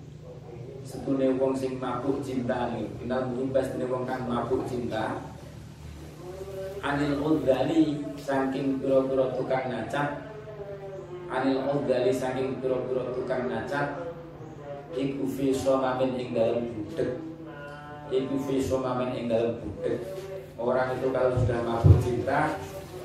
setuhune 0.82 1.38
wong 1.38 1.54
sing 1.54 1.78
mabuk 1.78 2.18
cinta 2.24 2.66
innal 2.98 3.30
muhibba 3.30 3.62
setuhune 3.62 3.86
wong 3.86 4.02
kang 4.02 4.26
mabuk 4.26 4.66
cinta. 4.66 5.22
Anil 6.82 7.22
udhali 7.22 8.02
saking 8.18 8.82
pura-pura 8.82 9.34
tukang 9.38 9.70
nacat. 9.70 10.34
Anil 11.30 11.62
udhali 11.62 12.10
saking 12.10 12.58
pura-pura 12.58 13.14
tukang 13.14 13.46
nacat. 13.46 14.02
Iku 14.98 15.28
fi 15.30 15.54
somamin 15.54 16.18
ing 16.18 16.34
dalam 16.34 16.74
budek. 16.74 17.22
Iku 18.10 18.34
fi 18.46 18.56
somamin 18.58 19.14
ing 19.14 19.30
budek 19.30 20.27
orang 20.58 20.98
itu 20.98 21.06
kalau 21.14 21.38
sudah 21.38 21.60
mabuk 21.62 21.98
cinta 22.02 22.58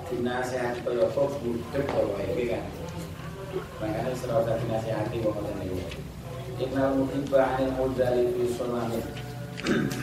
dinasehati 0.10 0.82
kaya 0.82 1.06
apa 1.06 1.22
budek 1.42 1.86
kaya 1.86 2.26
iki 2.34 2.46
kan? 2.50 2.66
Makanya 3.78 4.14
serasa 4.18 4.58
dinasehati 4.58 5.22
wong 5.22 5.38
ngoten 5.38 5.56
niku. 5.62 5.78
Innal 6.58 6.98
muhibba 6.98 7.42
anil 7.58 7.74
udhali 7.78 8.26
fi 8.34 8.44
somamin 8.58 9.06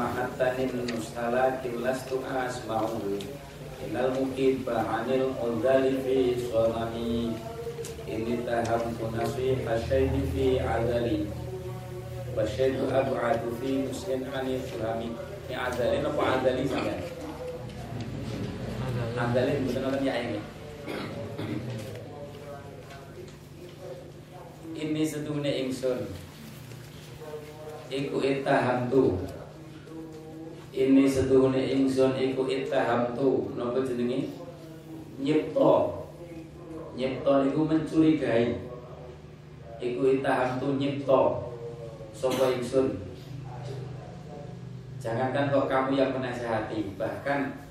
mahattanin 0.00 0.72
mustalakin 0.92 1.74
lastu 1.80 2.20
asma'u. 2.20 3.16
Innal 3.88 4.12
mukibba 4.20 4.84
anil 4.84 5.32
udhali 5.40 5.96
fi 6.04 6.16
sonami 6.48 7.32
Ini 8.08 8.40
tahamtu 8.48 9.04
nasiha 9.12 9.74
syaihi 9.84 10.20
fi 10.32 10.46
adali. 10.60 11.28
Wa 12.32 12.44
syaihu 12.44 12.88
abu'adu 12.88 13.52
fi 13.60 13.84
muslim 13.84 14.24
anil 14.32 14.60
surami 14.64 15.27
Ini 15.48 15.56
adali 15.56 16.04
apa 16.04 16.22
adali 16.36 16.62
sampai? 16.68 17.00
Adali 19.16 19.64
bukan 19.64 19.88
apa 19.88 19.96
ya 20.04 20.14
ini? 20.20 20.40
Ini 24.76 25.02
sedunia 25.08 25.52
ingsun. 25.64 26.12
Iku 27.88 28.20
ittahamtu 28.20 29.24
ini 30.76 31.08
setuhune 31.08 31.64
ingsun 31.64 32.12
iku 32.20 32.44
ittahamtu 32.44 33.56
napa 33.56 33.80
jenenge 33.88 34.28
nyipta 35.16 35.74
nyipta 36.92 37.48
iku 37.48 37.60
mencurigai. 37.64 38.60
Iku 39.80 40.20
ittahamtu 40.20 40.76
nyipta 40.76 41.48
sapa 42.12 42.52
ingsun 42.52 43.07
jangankan 44.98 45.50
kok 45.54 45.70
kamu 45.70 45.90
yang 45.94 46.10
menasehati 46.14 46.98
bahkan 46.98 47.62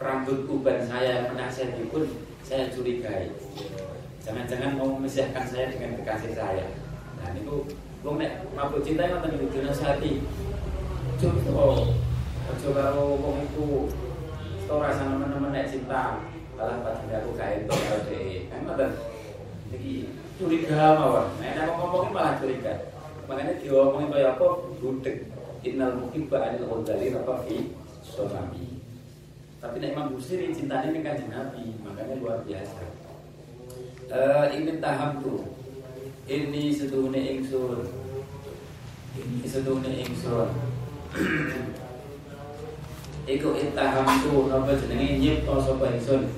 rambut 0.00 0.48
uban 0.48 0.80
saya 0.84 1.20
yang 1.20 1.26
menasehati 1.36 1.88
pun 1.92 2.08
saya 2.40 2.72
curigai 2.72 3.28
jangan-jangan 4.24 4.76
mau 4.76 4.96
memisahkan 4.96 5.44
saya 5.44 5.72
dengan 5.72 6.00
kekasih 6.00 6.32
saya 6.32 6.66
nah 7.20 7.32
itu 7.36 7.68
Wong 8.00 8.16
nek 8.16 8.48
mabuk 8.56 8.80
cinta 8.80 9.04
ngoten 9.04 9.36
niku 9.36 9.52
dinasihati. 9.52 10.24
Coba 11.20 11.84
aja 12.48 12.68
karo 12.72 13.20
wong 13.20 13.44
iku 13.44 13.92
ora 14.72 14.88
sama 14.88 15.20
teman-teman 15.20 15.52
nek 15.52 15.68
cinta 15.68 16.24
malah 16.56 16.80
padahal 16.80 17.20
aku 17.20 17.36
gak 17.36 17.60
entuk 17.60 17.76
karo 17.76 17.98
dhek. 18.08 18.48
Kan 18.48 18.64
ngoten. 18.64 18.90
Iki 19.76 20.16
curiga 20.40 20.96
mawon. 20.96 21.28
Nek 21.44 21.52
nek 21.60 21.76
ngomongin 21.76 22.12
malah 22.16 22.40
curiga. 22.40 22.74
Makanya 23.28 23.60
diomongin 23.60 24.08
kaya 24.08 24.32
apa 24.32 24.48
budek. 24.80 25.16
Innal 25.60 26.00
muhibba 26.00 26.40
anil 26.40 26.64
ghazali 26.64 27.12
apa 27.12 27.44
fi 27.44 27.76
sonami. 28.00 28.80
Tapi 29.60 29.76
nek 29.76 29.92
Imam 29.92 30.16
Busiri 30.16 30.56
cintanya 30.56 30.88
ini 30.88 31.04
kan 31.04 31.20
Nabi, 31.28 31.76
makanya 31.84 32.16
luar 32.16 32.40
biasa. 32.48 32.80
Uh, 34.08 34.48
ini 34.56 34.80
taham 34.80 35.20
tuh 35.20 35.44
ini 36.24 36.72
setuhune 36.72 37.20
ingsun. 37.20 37.84
Ini 39.18 39.44
setuhune 39.44 39.90
ingsun. 40.00 40.48
Iku 43.34 43.48
intahamtu 43.52 44.48
napa 44.48 44.78
jenenge? 44.78 45.20
Nyipta 45.20 45.60
sapa 45.60 45.92
ingsun? 45.92 46.30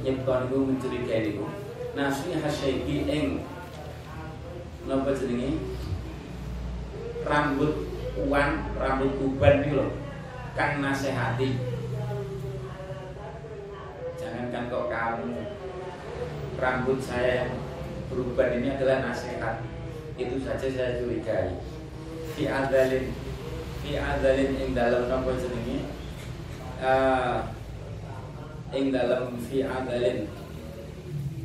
Nyipta 0.00 0.48
niku 0.48 0.56
mencurigai 0.70 1.20
niku. 1.34 1.46
Nasi 1.92 2.32
hasyaiki 2.32 3.10
ing 3.10 3.44
napa 4.88 5.12
jenenge? 5.12 5.58
Rambut 7.28 7.87
uan 8.26 8.66
rambut 8.74 9.14
uban 9.22 9.62
niku 9.62 9.78
lho 9.78 9.86
kang 10.58 10.82
nasehati 10.82 11.78
jangankan 14.18 14.70
kok 14.70 14.86
kamu. 14.90 15.30
Rambut 16.58 16.98
saya 16.98 17.46
yang 17.46 17.52
perubahan 18.10 18.58
ini 18.58 18.68
adalah 18.74 19.10
nasihat. 19.10 19.62
Itu 20.18 20.42
saja 20.42 20.66
saya 20.66 20.98
curigai. 20.98 21.54
Fi 22.34 22.50
adalin 22.50 23.14
fi 23.82 23.94
adalin 23.94 24.50
ing 24.58 24.70
dalam 24.74 25.06
nopo 25.06 25.30
jenenge? 25.38 25.86
Uh, 26.78 27.46
ing 28.74 28.90
dalam 28.90 29.38
fi 29.38 29.62
adalin 29.62 30.26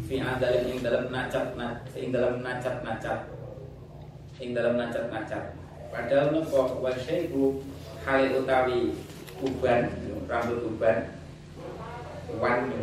fi 0.05 0.15
adalin 0.21 0.65
ing 0.69 0.79
dalam 0.81 1.09
nacat 1.09 1.53
ing 1.97 2.09
dalam 2.13 2.41
nacat 2.45 2.85
nacat 2.85 3.19
ing 4.37 4.53
dalam 4.53 4.77
nacat 4.77 5.09
nacat 5.09 5.43
padahal 5.93 6.33
nopo 6.33 6.81
wasyaibu 6.81 7.61
hal 8.01 8.25
utawi 8.41 8.97
uban 9.45 9.93
rambut 10.25 10.59
uban 10.65 10.97
wan. 12.41 12.73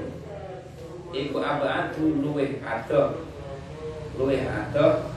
Iku 1.10 1.42
abadu 1.42 2.22
luweh 2.22 2.62
adoh 2.62 3.26
luwih 4.14 4.46
adoh 4.46 5.10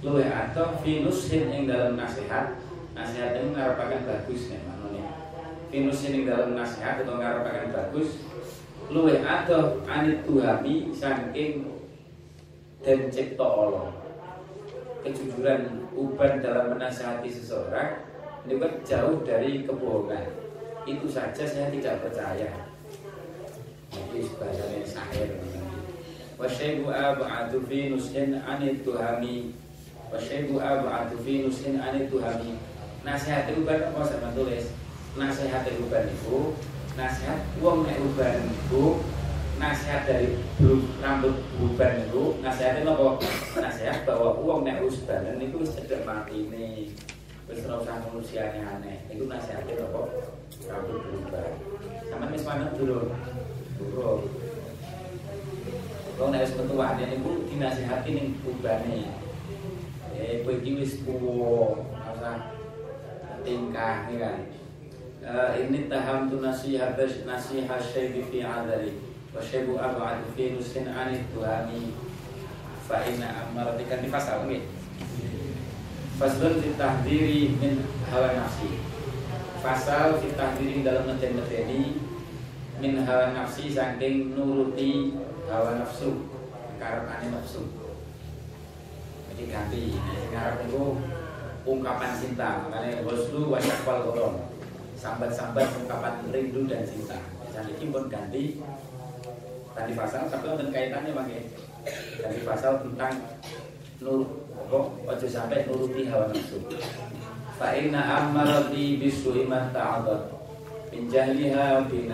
luwih 0.00 0.24
adoh 0.24 0.80
finusin 0.80 1.52
ing 1.52 1.68
dalam 1.68 2.00
nasihat. 2.00 2.56
Nasihat 2.96 3.36
ini 3.36 3.52
ngarepaken 3.52 4.08
bagus 4.08 4.48
nih 4.48 4.68
finusin 5.68 6.16
ing 6.16 6.24
dalam 6.24 6.56
nasihat 6.56 7.04
atau 7.04 7.20
ngarepaken 7.20 7.68
bagus 7.70 8.24
luwe 8.88 9.20
adoh 9.20 9.84
anit 9.84 10.24
tuhami 10.24 10.88
saking 10.96 11.68
dan 12.80 13.12
cipta 13.12 13.44
Allah. 13.44 13.92
Kejujuran 15.04 15.77
uban 15.98 16.38
dalam 16.38 16.78
menasihati 16.78 17.26
seseorang 17.26 18.06
itu 18.46 18.56
kan 18.62 18.72
jauh 18.86 19.18
dari 19.26 19.66
kebohongan. 19.66 20.30
Itu 20.86 21.10
saja 21.10 21.42
saya 21.42 21.68
tidak 21.74 22.06
percaya. 22.06 22.70
Jadi 23.90 24.20
bahasanya 24.38 24.86
sahir 24.86 25.30
wasyaibu 26.38 26.86
ab'adu 26.86 27.66
fi 27.66 27.90
nushin 27.90 28.38
anit 28.46 28.86
tuhami. 28.86 29.52
Wasyaibu 30.14 30.62
ab'adu 30.62 31.18
fi 31.26 31.42
nushin 31.42 31.82
anit 31.82 32.08
tuhami. 32.08 32.56
Nasihat 33.02 33.50
uban 33.58 33.90
apa 33.90 34.00
sama 34.06 34.30
tulis? 34.32 34.70
Nasihat 35.18 35.66
uban 35.82 36.06
itu 36.06 36.54
nasihat 36.94 37.42
uang 37.62 37.86
uban 37.86 38.36
itu 38.46 38.84
nasihat 39.58 40.02
dari 40.06 40.38
belum 40.62 40.80
rambut 41.02 41.34
uban 41.58 42.06
itu 42.06 42.38
nasihatnya 42.40 42.88
apa? 42.88 43.08
Nasihat 43.58 44.06
bahwa 44.06 44.38
uang 44.38 44.60
nek 44.62 44.82
uban 44.86 45.38
itu 45.38 45.56
wis 45.60 45.74
cedek 45.74 46.06
mati 46.06 46.46
ini. 46.46 46.94
Wis 47.50 47.66
ora 47.66 47.82
usah 47.82 48.00
aneh. 48.62 49.04
Itu 49.10 49.26
nasihatnya 49.26 49.84
apa? 49.90 50.02
Rambut 50.70 51.02
uban 51.10 51.52
sama 52.08 52.34
wis 52.34 52.42
manut 52.42 52.72
dulu 52.74 53.14
dulu 53.78 54.12
kalau 56.18 56.34
nek 56.34 56.42
wis 56.42 56.56
metuane 56.58 57.04
niku 57.14 57.30
dinasihati 57.46 58.10
ning 58.10 58.28
ubane 58.42 59.06
eh 60.18 60.42
kowe 60.42 60.54
wis 60.58 61.06
tuwa 61.06 61.78
ora 61.94 62.58
tingkah 63.46 64.10
kan? 64.10 64.50
Uh, 65.18 65.50
ini 65.60 65.86
taham 65.86 66.26
tu 66.26 66.42
nasihat 66.42 66.98
nasihat 67.22 67.78
syekh 67.78 68.26
fi 68.32 68.42
adari 68.42 68.98
wa 69.34 69.40
syaibu 69.44 69.76
ab'ad 69.76 70.24
fi 70.32 70.56
nusin 70.56 70.88
anit 70.88 71.28
tuhani 71.32 71.92
fa 72.88 73.04
inna 73.04 73.48
amaratika 73.48 74.00
di 74.00 74.08
fasal 74.08 74.48
nggih 74.48 74.78
Faslun 76.18 76.58
fi 76.58 76.74
tahdiri 76.74 77.54
min 77.62 77.78
hawa 78.10 78.34
nafsi. 78.34 78.82
Fasal 79.62 80.18
fi 80.18 80.34
tahdiri 80.34 80.82
dalam 80.82 81.06
ngeten-ngeteni 81.06 81.94
min 82.82 83.06
hawa 83.06 83.30
nafsi 83.30 83.70
saking 83.70 84.34
nuruti 84.34 85.14
hawa 85.46 85.78
nafsu 85.78 86.26
karepane 86.82 87.30
nafsu. 87.30 87.70
Jadi 89.30 89.46
ganti 89.46 89.94
sekarang 90.26 90.66
itu 90.66 90.98
ungkapan 91.62 92.10
cinta. 92.18 92.66
Makanya 92.66 93.06
boslu 93.06 93.54
wayak 93.54 93.86
wal 93.86 94.10
golong 94.10 94.42
sambat-sambat 94.98 95.70
ungkapan 95.78 96.34
rindu 96.34 96.66
dan 96.66 96.82
cinta. 96.82 97.22
Misalnya 97.46 97.78
ini 97.78 97.94
pun 97.94 98.10
ganti 98.10 98.58
tadi 99.76 99.92
pasal 99.96 100.28
tapi 100.28 100.46
ada 100.48 100.64
kaitannya 100.68 101.12
pakai 101.16 101.40
ganti 102.20 102.40
pasal 102.44 102.72
tentang 102.84 103.14
nur 103.98 104.28
kok 104.68 104.86
ojo 105.08 105.26
sampai 105.26 105.64
nuruti 105.66 106.06
hawa 106.06 106.30
nafsu. 106.30 106.60
Fa 107.58 107.74
inna 107.74 107.98
amarati 107.98 109.00
bisu'i 109.00 109.48
man 109.48 109.74
ta'adat 109.74 110.30
min 110.94 111.10
jahliha 111.10 111.88
bi 111.90 112.06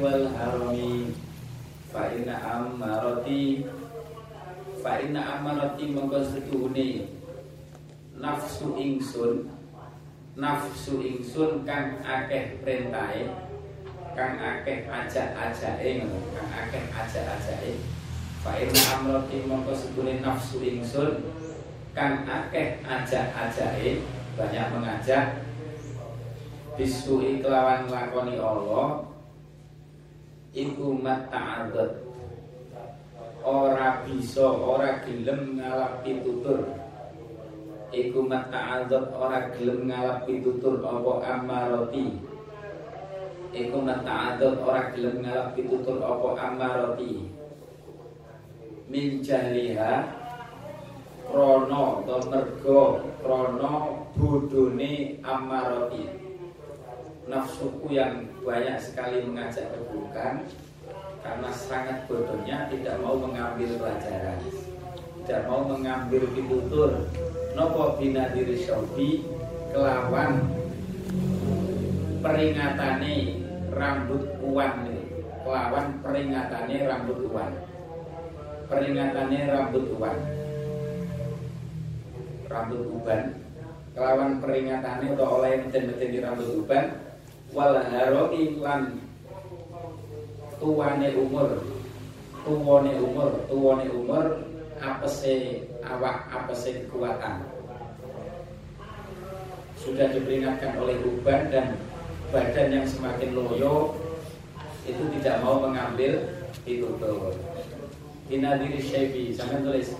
wal 0.00 0.30
harami. 0.32 1.12
Fa 1.92 2.08
inna 2.14 2.40
amarati 2.40 3.66
fa 4.80 5.02
inna 5.02 5.36
amarati 5.36 5.92
mengkonstitusi 5.92 7.04
nafsu 8.16 8.72
ingsun 8.78 9.50
nafsu 10.38 11.02
ingsun 11.04 11.66
kang 11.68 12.00
akeh 12.00 12.56
perintahe 12.64 13.28
kang 14.12 14.36
akeh 14.36 14.84
ajak-ajake 14.88 16.04
ngono. 16.04 16.18
Kang 16.36 16.50
akeh 16.52 16.84
ajak-ajake 16.92 17.80
fa 18.42 18.58
inna 18.58 18.82
amrati 18.98 19.36
mongko 19.48 19.72
sebune 19.72 20.20
nafsu 20.20 20.60
ingsun. 20.60 21.32
Kang 21.96 22.24
akeh 22.28 22.84
ajak-ajake 22.84 24.04
banyak 24.36 24.66
mengajak. 24.72 25.26
Bisu 26.72 27.20
kelawan 27.44 27.84
lakoni 27.92 28.40
Allah 28.40 29.04
iku 30.56 30.96
mata'adat 30.96 32.00
ora 33.44 34.00
bisa 34.08 34.46
ora 34.48 35.04
gelem 35.04 35.60
ngalap 35.60 36.00
pitutur. 36.00 36.72
Iku 37.92 38.24
mata'adzab 38.24 39.12
ora 39.12 39.52
gelem 39.52 39.84
ngalap 39.84 40.24
pitutur 40.24 40.80
apa 40.80 41.12
amaroti 41.28 42.31
iku 43.52 43.84
mata'adzab 43.84 44.64
ora 44.64 44.88
gelem 44.96 45.20
ngalap 45.20 45.52
pitutur 45.52 46.00
apa 46.00 46.28
amaroti 46.40 47.28
min 48.88 49.20
jahliha 49.20 50.08
krono 51.28 52.04
atau 52.04 52.20
mergo 52.32 52.82
krono 53.20 54.08
bodone 54.16 55.20
amaroti 55.20 56.04
nafsuku 57.28 57.92
yang 57.92 58.24
banyak 58.40 58.80
sekali 58.80 59.20
mengajak 59.28 59.68
keburukan 59.76 60.48
karena 61.22 61.50
sangat 61.54 62.08
bodohnya 62.10 62.66
tidak 62.72 62.98
mau 63.04 63.20
mengambil 63.20 63.68
pelajaran 63.78 64.40
tidak 65.22 65.46
mau 65.46 65.62
mengambil 65.68 66.24
pitutur 66.34 67.06
nopo 67.52 68.00
bina 68.00 68.32
diri 68.32 68.64
kelawan 69.70 70.50
peringatane 72.24 73.41
rambut 73.72 74.22
uan 74.44 74.72
kelawan 75.42 75.86
peringatane 76.04 76.76
rambut 76.86 77.18
uan 77.32 77.52
peringatane 78.68 79.38
rambut 79.48 79.84
uan 79.96 80.16
rambut 82.52 82.84
uban. 82.92 83.22
Kelawan 83.92 84.40
peringatane 84.40 85.16
atau 85.16 85.40
oleh 85.40 85.64
meten-meten 85.64 86.12
di 86.12 86.18
rambut 86.20 86.48
uban. 86.64 87.00
Wal 87.52 87.80
haroi 87.80 88.56
lan 88.60 89.00
tuane 90.60 91.08
umur. 91.16 91.50
Tuwane 92.42 92.98
umur 92.98 93.46
tuwane 93.46 93.86
umur 93.86 94.24
apa 94.82 95.06
sih 95.06 95.70
awak 95.86 96.26
apa 96.26 96.52
sih 96.52 96.84
kekuatan. 96.84 97.46
Sudah 99.78 100.10
diperingatkan 100.10 100.78
oleh 100.78 100.98
uban 101.06 101.50
dan 101.54 101.78
badan 102.32 102.72
yang 102.72 102.86
semakin 102.88 103.36
loyo 103.36 103.92
itu 104.88 105.04
tidak 105.20 105.44
mau 105.44 105.60
mengambil 105.60 106.32
itu 106.64 106.88
tuh 106.96 107.36
diri 108.32 108.80
Syebi 108.80 109.36
sampai 109.36 109.60
tulis. 109.60 109.92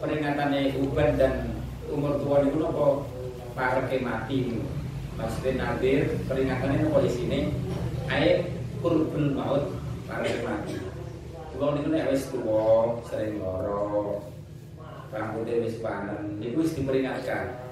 Peringatannya 0.00 0.80
uban 0.80 1.16
dan 1.20 1.52
umur 1.92 2.16
tua 2.24 2.44
itu 2.44 2.56
nopo 2.56 3.04
parke 3.52 4.00
mati? 4.00 4.56
Maksudnya 5.20 5.52
nadir 5.60 6.16
peringatannya 6.24 6.88
nopo 6.88 7.04
di 7.04 7.10
sini? 7.12 7.38
Air 8.08 8.48
kurbul 8.80 9.36
maut 9.36 9.68
parke 10.08 10.40
mati. 10.40 10.80
Kalau 11.54 11.76
ini 11.78 11.88
nek 11.92 12.08
wis 12.10 12.32
tua 12.32 12.98
sering 13.06 13.38
loro 13.38 14.24
rambutnya 15.12 15.62
wis 15.62 15.78
panen 15.78 16.42
itu 16.42 16.58
wis 16.58 16.74
diperingatkan 16.74 17.63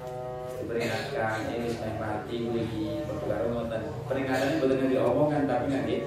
diperingatkan 0.63 1.51
ini 1.51 1.75
mati 1.99 2.37
iki 2.47 2.85
perkara 3.03 3.45
ngoten 3.51 3.83
peringatannya 4.07 4.61
boten 4.63 4.87
diomongkan 4.87 5.43
tapi 5.43 5.65
nggih 5.67 6.01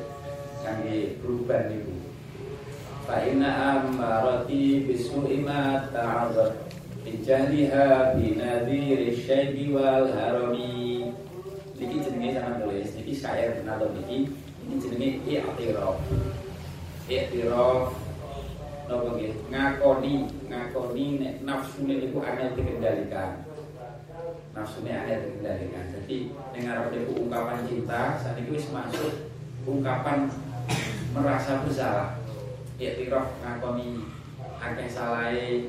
kangge 0.64 0.96
perubahan 1.20 1.70
niku 1.70 1.94
fa 3.06 3.22
inna 3.22 3.50
amarati 3.78 4.82
bisu'i 4.88 5.44
ma 5.44 5.86
ta'adzar 5.94 6.66
bijahliha 7.06 8.18
binadhiri 8.18 9.14
syaibi 9.14 9.70
wal 9.70 10.10
harami. 10.10 11.14
Niki 11.78 12.02
jenenge 12.02 12.34
sampean 12.34 12.66
tulis 12.66 12.90
niki 12.98 13.14
syair 13.14 13.62
nado 13.62 13.94
niki. 13.94 14.26
Ini 14.66 14.74
jenenge 14.82 15.08
i'tiraf. 15.22 16.02
I'tiraf 17.06 17.94
nopo 18.90 19.06
nggih? 19.14 19.38
Ngakoni 19.54 20.14
ngakoni 20.50 21.06
nek 21.22 21.34
nafsune 21.46 21.94
niku 21.94 22.18
angel 22.26 22.58
dikendalikan 22.58 23.45
nafsune 24.56 24.88
angel 24.88 25.20
dikendalikan 25.28 25.84
jadi 25.92 26.16
ning 26.56 26.64
arep 26.64 26.88
niku 26.88 27.28
ungkapan 27.28 27.68
cinta 27.68 28.16
saat 28.16 28.40
itu 28.40 28.56
masuk 28.72 29.28
ungkapan 29.68 30.32
merasa 31.12 31.60
bersalah. 31.60 32.16
Iktiraf 32.80 33.36
ngakoni 33.44 34.04
akeh 34.60 34.88
salahe. 34.88 35.68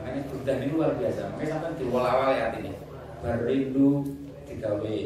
Makanya 0.00 0.20
sudah 0.32 0.54
ini 0.60 0.72
luar 0.72 0.96
biasa. 0.96 1.32
Makanya 1.36 1.48
sampai 1.60 1.76
diwala-wala 1.80 2.32
ya 2.32 2.42
artinya. 2.52 2.74
Berindu 3.20 4.04
digawe 4.48 4.96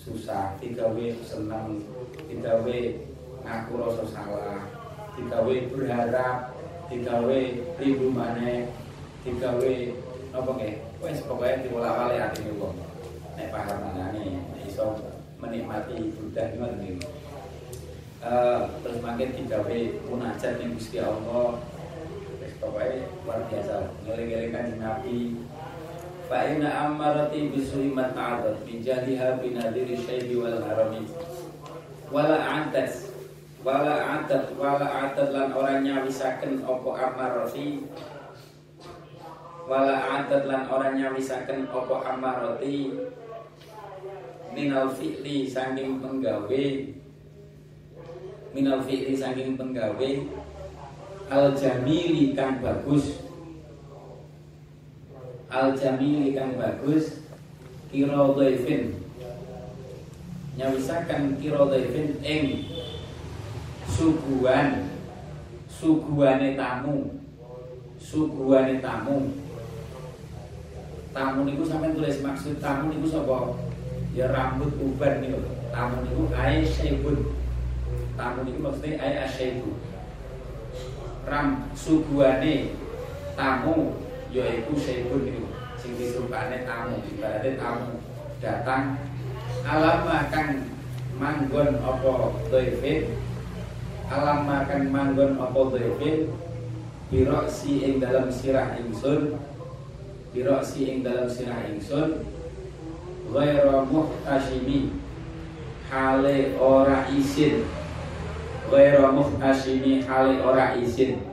susah 0.00 0.56
digawe 0.56 1.06
senang 1.20 1.84
digawe 2.24 2.78
ngaku 3.44 3.72
rasa 3.76 4.04
salah 4.08 4.64
digawe 5.12 5.56
berharap 5.68 6.56
digawe 6.88 7.40
rindu 7.76 8.08
maneh 8.08 8.72
digawe 9.20 9.74
apa 10.30 10.50
nggih 10.54 10.74
wis 11.02 11.22
pokoke 11.26 11.66
diwolak-walik 11.66 12.22
atine 12.30 12.52
wong. 12.58 12.76
Nek 13.34 13.50
paham 13.50 13.78
manane 13.82 14.38
nek 14.54 14.62
iso 14.66 14.94
menikmati 15.42 16.14
budak 16.14 16.54
ngono 16.54 16.76
niku 16.78 17.08
uh, 18.22 18.68
terus 18.84 18.98
makin 19.02 19.34
digawe 19.34 19.78
munajat 20.06 20.52
ning 20.62 20.78
Gusti 20.78 21.02
Allah. 21.02 21.58
Wis 22.38 22.54
pokoke 22.62 23.10
luar 23.26 23.40
biasa. 23.50 23.90
Ngeling-eling 24.06 24.78
Nabi. 24.78 25.18
Fa 26.30 26.46
inna 26.46 26.70
amarati 26.86 27.50
bisui 27.50 27.90
mata'adat 27.90 28.62
min 28.62 28.86
jahliha 28.86 29.42
binadiri 29.42 29.98
syaibi 29.98 30.38
wal 30.38 30.62
harami. 30.62 31.10
Wala 32.06 32.38
atas 32.38 33.10
wala 33.60 34.24
adat 34.24 34.56
wala 34.56 34.88
adat 34.88 35.36
lan 35.36 35.52
orang 35.52 35.84
nyawisaken 35.84 36.64
opo 36.64 36.96
amarati 36.96 37.84
wala 39.70 40.02
adat 40.18 40.50
lan 40.50 40.66
orang 40.66 40.98
nyawisaken 40.98 41.70
opo 41.70 42.02
amarati 42.02 42.90
minal 44.50 44.90
fi'li 44.90 45.46
saking 45.46 46.02
penggawe. 46.02 46.64
Minal 48.50 48.82
fi'li 48.82 49.14
saking 49.14 49.54
penggawe. 49.54 50.10
Al 51.30 51.54
jamili 51.54 52.34
kang 52.34 52.58
bagus. 52.58 53.22
Al 55.46 55.78
jamili 55.78 56.34
kang 56.34 56.58
bagus 56.58 57.22
kira 57.94 58.26
dhaifin. 58.34 58.98
Nyawisaken 60.58 61.38
kira 61.38 61.62
dhaifin 61.70 62.18
ing 62.26 62.66
suguhan. 63.86 64.90
Suguhane 65.70 66.58
tamu. 66.58 67.22
Suguhane 68.02 68.82
tamu 68.82 69.30
tamu 71.10 71.46
niku 71.46 71.62
sampean 71.66 71.96
tulis 71.98 72.22
maksud 72.22 72.62
tamu 72.62 72.90
niku 72.90 73.06
sapa? 73.10 73.58
Ya 74.14 74.30
rambut 74.30 74.74
uban 74.78 75.22
nih 75.22 75.38
tamu 75.70 76.02
niku 76.06 76.22
ae 76.34 76.66
syaibun 76.66 77.34
tamu 78.18 78.42
niku 78.46 78.58
maksudnya 78.62 78.98
ae 78.98 79.12
asyaibu 79.26 79.74
ram 81.26 81.70
suguhane 81.74 82.74
tamu 83.38 83.98
yaiku 84.30 84.74
syaibun 84.78 85.26
niku. 85.26 85.46
Sing 85.80 85.96
disrupane 85.96 86.62
tamu 86.68 87.00
ibaratnya 87.08 87.58
tamu 87.58 88.02
datang. 88.42 89.00
Alam 89.60 89.98
makan 90.08 90.48
manggon 91.20 91.76
apa 91.84 92.32
dhaifin 92.48 93.12
alam 94.08 94.48
makan 94.48 94.88
manggon 94.88 95.36
apa 95.36 95.60
dhaifin 95.76 96.32
biroksi 97.12 97.84
ing 97.84 97.94
dalam 98.00 98.32
sirah 98.32 98.74
ingsun 98.80 99.36
biroksi 100.30 100.86
ing 100.86 100.98
dalam 101.02 101.26
sirah 101.26 101.66
ingsun 101.66 102.22
ghairu 103.34 103.82
muhtashimi 103.90 104.94
hale 105.90 106.54
ora 106.54 107.10
isin 107.10 107.66
ghairu 108.70 109.10
muhtashimi 109.10 110.06
hale 110.06 110.38
ora 110.38 110.78
isin 110.78 111.26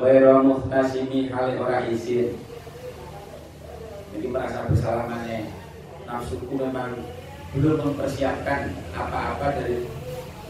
ghairu 0.00 0.40
muhtashimi 0.40 1.28
hale 1.28 1.52
ora 1.60 1.84
isin 1.84 2.32
jadi 4.16 4.26
merasa 4.32 4.64
bersalah 4.64 5.04
mana 5.04 5.52
nafsuku 6.08 6.56
memang 6.56 6.96
belum 7.52 7.92
mempersiapkan 7.92 8.72
apa-apa 8.96 9.52
dari 9.60 9.84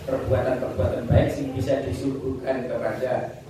perbuatan-perbuatan 0.06 1.10
baik 1.10 1.30
yang 1.36 1.50
bisa 1.58 1.82
disuguhkan 1.82 2.70
kepada 2.70 3.42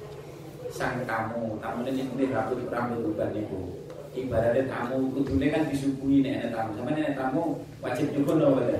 sang 0.72 1.06
tamu. 1.08 1.56
Tamu 1.62 1.80
ini 1.86 2.08
ini 2.12 2.24
rambut 2.28 2.66
rambut 2.68 3.14
uban 3.14 3.32
itu 3.32 3.77
ibaratnya 4.26 4.66
tamu 4.66 5.12
kudune 5.14 5.46
kan 5.52 5.68
disuguhi 5.68 6.26
ada 6.26 6.48
tamu. 6.50 6.70
Sama 6.78 6.90
nih 6.96 7.14
tamu 7.14 7.42
wajib 7.78 8.06
juga 8.16 8.32
loh 8.40 8.58
ada 8.58 8.78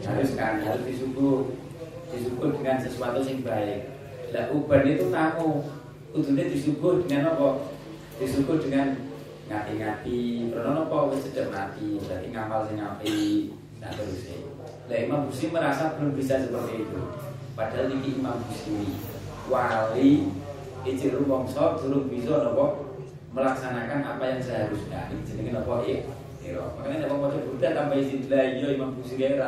harus 0.00 0.30
kan 0.38 0.62
harus 0.62 0.82
disuguh 0.86 1.50
disuguh 2.10 2.50
dengan 2.58 2.76
sesuatu 2.78 3.20
yang 3.24 3.40
baik. 3.42 3.90
Lah 4.30 4.50
uban 4.54 4.86
itu 4.86 5.10
tamu. 5.10 5.66
Kudune 6.10 6.42
disuguh 6.50 7.06
dengan 7.06 7.38
apa? 7.38 7.70
Disuguh 8.18 8.58
dengan 8.58 8.98
ngati-ngati. 9.46 10.50
Karena 10.50 10.82
apa? 10.82 10.98
Wis 11.14 11.22
cedek 11.30 11.54
mati 11.54 12.02
berarti 12.02 12.26
ngamal 12.34 12.60
sing 12.66 12.78
apik 12.82 13.60
nah 13.80 13.88
terus 13.96 14.28
lah 14.92 14.98
Imam 15.00 15.24
Busiri 15.24 15.54
merasa 15.54 15.96
belum 15.96 16.12
bisa 16.18 16.36
seperti 16.36 16.84
itu. 16.84 17.00
Padahal 17.56 17.88
ini 17.94 18.20
Imam 18.20 18.36
Busiri 18.44 18.92
wali 19.48 20.28
ijir 20.84 21.16
wongso 21.24 21.80
belum 21.80 22.12
bisa 22.12 22.44
nopo 22.44 22.89
melaksanakan 23.30 24.00
apa 24.02 24.22
yang 24.26 24.40
seharusnya 24.42 25.00
ini 25.14 25.22
jenenge 25.22 25.52
apa 25.54 25.74
ik 25.86 26.00
makanya 26.50 27.06
nek 27.06 27.10
wong 27.14 27.30
Buddha 27.46 27.68
tambah 27.70 27.94
izin 27.94 28.26
la 28.26 28.42
iya 28.42 28.74
Imam 28.74 28.98
Busiri 28.98 29.38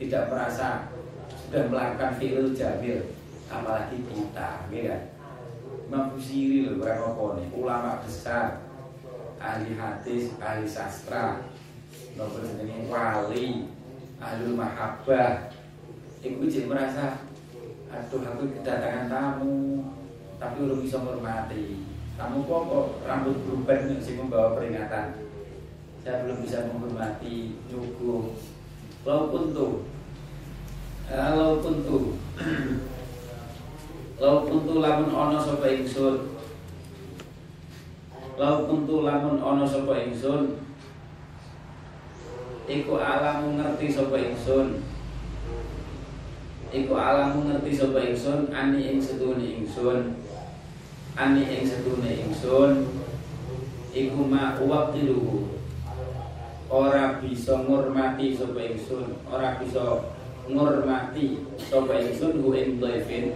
tidak 0.00 0.24
merasa 0.32 0.88
sudah 1.44 1.68
melakukan 1.68 2.16
fi'il 2.16 2.56
jamil 2.56 3.12
apalagi 3.52 4.00
kita 4.08 4.64
ya 4.72 5.12
Imam 5.88 6.16
Busiri 6.16 6.64
loh 6.64 6.80
berapa 6.80 7.36
ulama 7.52 8.00
besar 8.00 8.64
ahli 9.36 9.76
hadis 9.76 10.32
ahli 10.40 10.64
sastra 10.64 11.44
nopo 12.16 12.42
jenenge? 12.42 12.90
Wali 12.90 13.70
ahli 14.18 14.50
mahabbah. 14.52 15.54
Ibu 16.18 16.50
jadi 16.50 16.66
merasa 16.66 17.22
aduh 17.88 18.20
aku 18.20 18.52
kedatangan 18.58 19.06
tamu 19.08 19.86
tapi 20.36 20.60
belum 20.60 20.84
bisa 20.84 21.00
menghormati 21.00 21.87
kamu 22.18 22.50
kok 22.50 22.98
rambut 23.06 23.46
berubah 23.46 23.78
yang 23.86 24.02
sih 24.02 24.18
membawa 24.18 24.58
peringatan? 24.58 25.22
Saya 26.02 26.26
belum 26.26 26.42
bisa 26.42 26.66
menghormati 26.66 27.62
nyuguh 27.70 28.34
walaupun 29.06 29.54
tuh 29.54 29.86
walaupun 31.06 31.74
tuh 31.86 32.18
walaupun 34.18 34.58
tuh 34.66 34.78
lamun 34.82 35.10
ono 35.14 35.38
sapa 35.38 35.66
ingsun 35.70 36.34
walaupun 38.34 38.78
tuh 38.82 39.06
lamun 39.06 39.38
ono 39.38 39.62
sapa 39.62 39.94
ingsun 40.02 40.58
iku 42.66 42.98
alamu 42.98 43.56
ngerti 43.56 43.86
sapa 43.94 44.16
ingsun. 44.18 44.84
Iku 46.68 46.92
alamu 46.92 47.48
ngerti 47.48 47.72
sapa 47.72 47.96
ingsun 48.02 48.52
ani 48.52 48.92
ing 48.92 48.98
sedune 49.00 49.40
ingsun 49.40 50.27
ani 51.18 51.42
ing 51.50 51.66
sedune 51.66 52.14
ingsun 52.14 52.86
iku 53.90 54.22
ma 54.22 54.54
uwaqiluhu 54.62 55.50
ora 56.70 57.18
bisa 57.18 57.58
ngurmati 57.58 58.38
sapa 58.38 58.60
ingsun 58.62 59.18
ora 59.26 59.58
bisa 59.58 60.06
ngurmati 60.46 61.42
sapa 61.58 61.98
ingsun 61.98 62.38
hu 62.38 62.54
ing 62.54 62.78
dhaifin. 62.78 63.34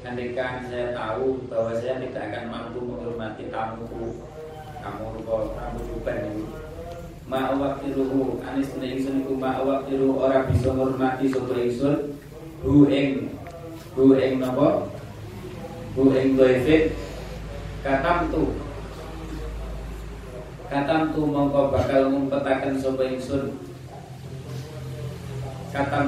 Andaikan 0.00 0.66
saya 0.66 0.96
tahu 0.96 1.44
bahwa 1.46 1.76
saya 1.78 2.02
tidak 2.02 2.32
akan 2.32 2.44
mampu 2.50 2.80
menghormati 2.82 3.52
tamuku. 3.52 4.18
Kamu 4.80 5.20
rupa 5.20 5.52
rambut 5.54 5.86
uban 5.94 6.18
ini. 6.26 6.44
Ma 7.30 7.54
waqiluhu 7.54 8.42
anis 8.42 8.74
ne 8.82 8.98
ingsun 8.98 9.22
iku 9.22 9.38
ma 9.38 9.62
waqiluhu 9.62 10.18
ora 10.18 10.42
bisa 10.50 10.74
ngurmati 10.74 11.30
sapa 11.30 11.54
ingsun 11.54 12.18
hu 12.66 12.90
ing 12.90 13.30
hu 13.94 14.18
ing 14.18 14.42
napa 14.42 14.90
Bu 15.90 16.14
ing 16.14 16.38
dhaifin 16.38 16.94
katam 17.82 18.30
tu 18.30 18.54
katam 20.70 21.10
tu 21.10 21.26
mongko 21.26 21.74
bakal 21.74 22.14
ngumpetaken 22.14 22.78
sapa 22.78 23.10
ingsun? 23.10 23.58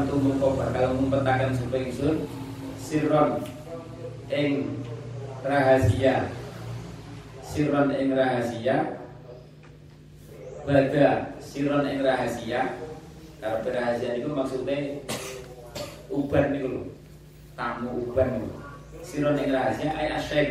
Tu 0.06 0.14
mongko 0.22 0.48
bakal 0.54 0.94
ngumpetaken 0.94 1.50
sapa 1.58 1.76
ingsun? 1.82 2.16
Sirron 2.78 3.42
ing 4.30 4.78
rahasia. 5.42 6.30
Sirron 7.42 7.90
ing 7.90 8.14
rahasia. 8.14 9.02
Bada 10.62 11.34
sirron 11.42 11.90
ing 11.90 12.06
rahasia. 12.06 12.78
Kalau 13.42 13.66
rahasia 13.66 14.14
itu 14.14 14.30
maksudnya 14.30 15.02
uban 16.06 16.54
itu 16.54 16.86
tamu 17.58 18.06
uban 18.06 18.38
itu 18.38 18.61
siron 19.02 19.36
yang 19.36 19.52
rahasia 19.52 19.90
ay 19.92 20.08
asyik. 20.16 20.48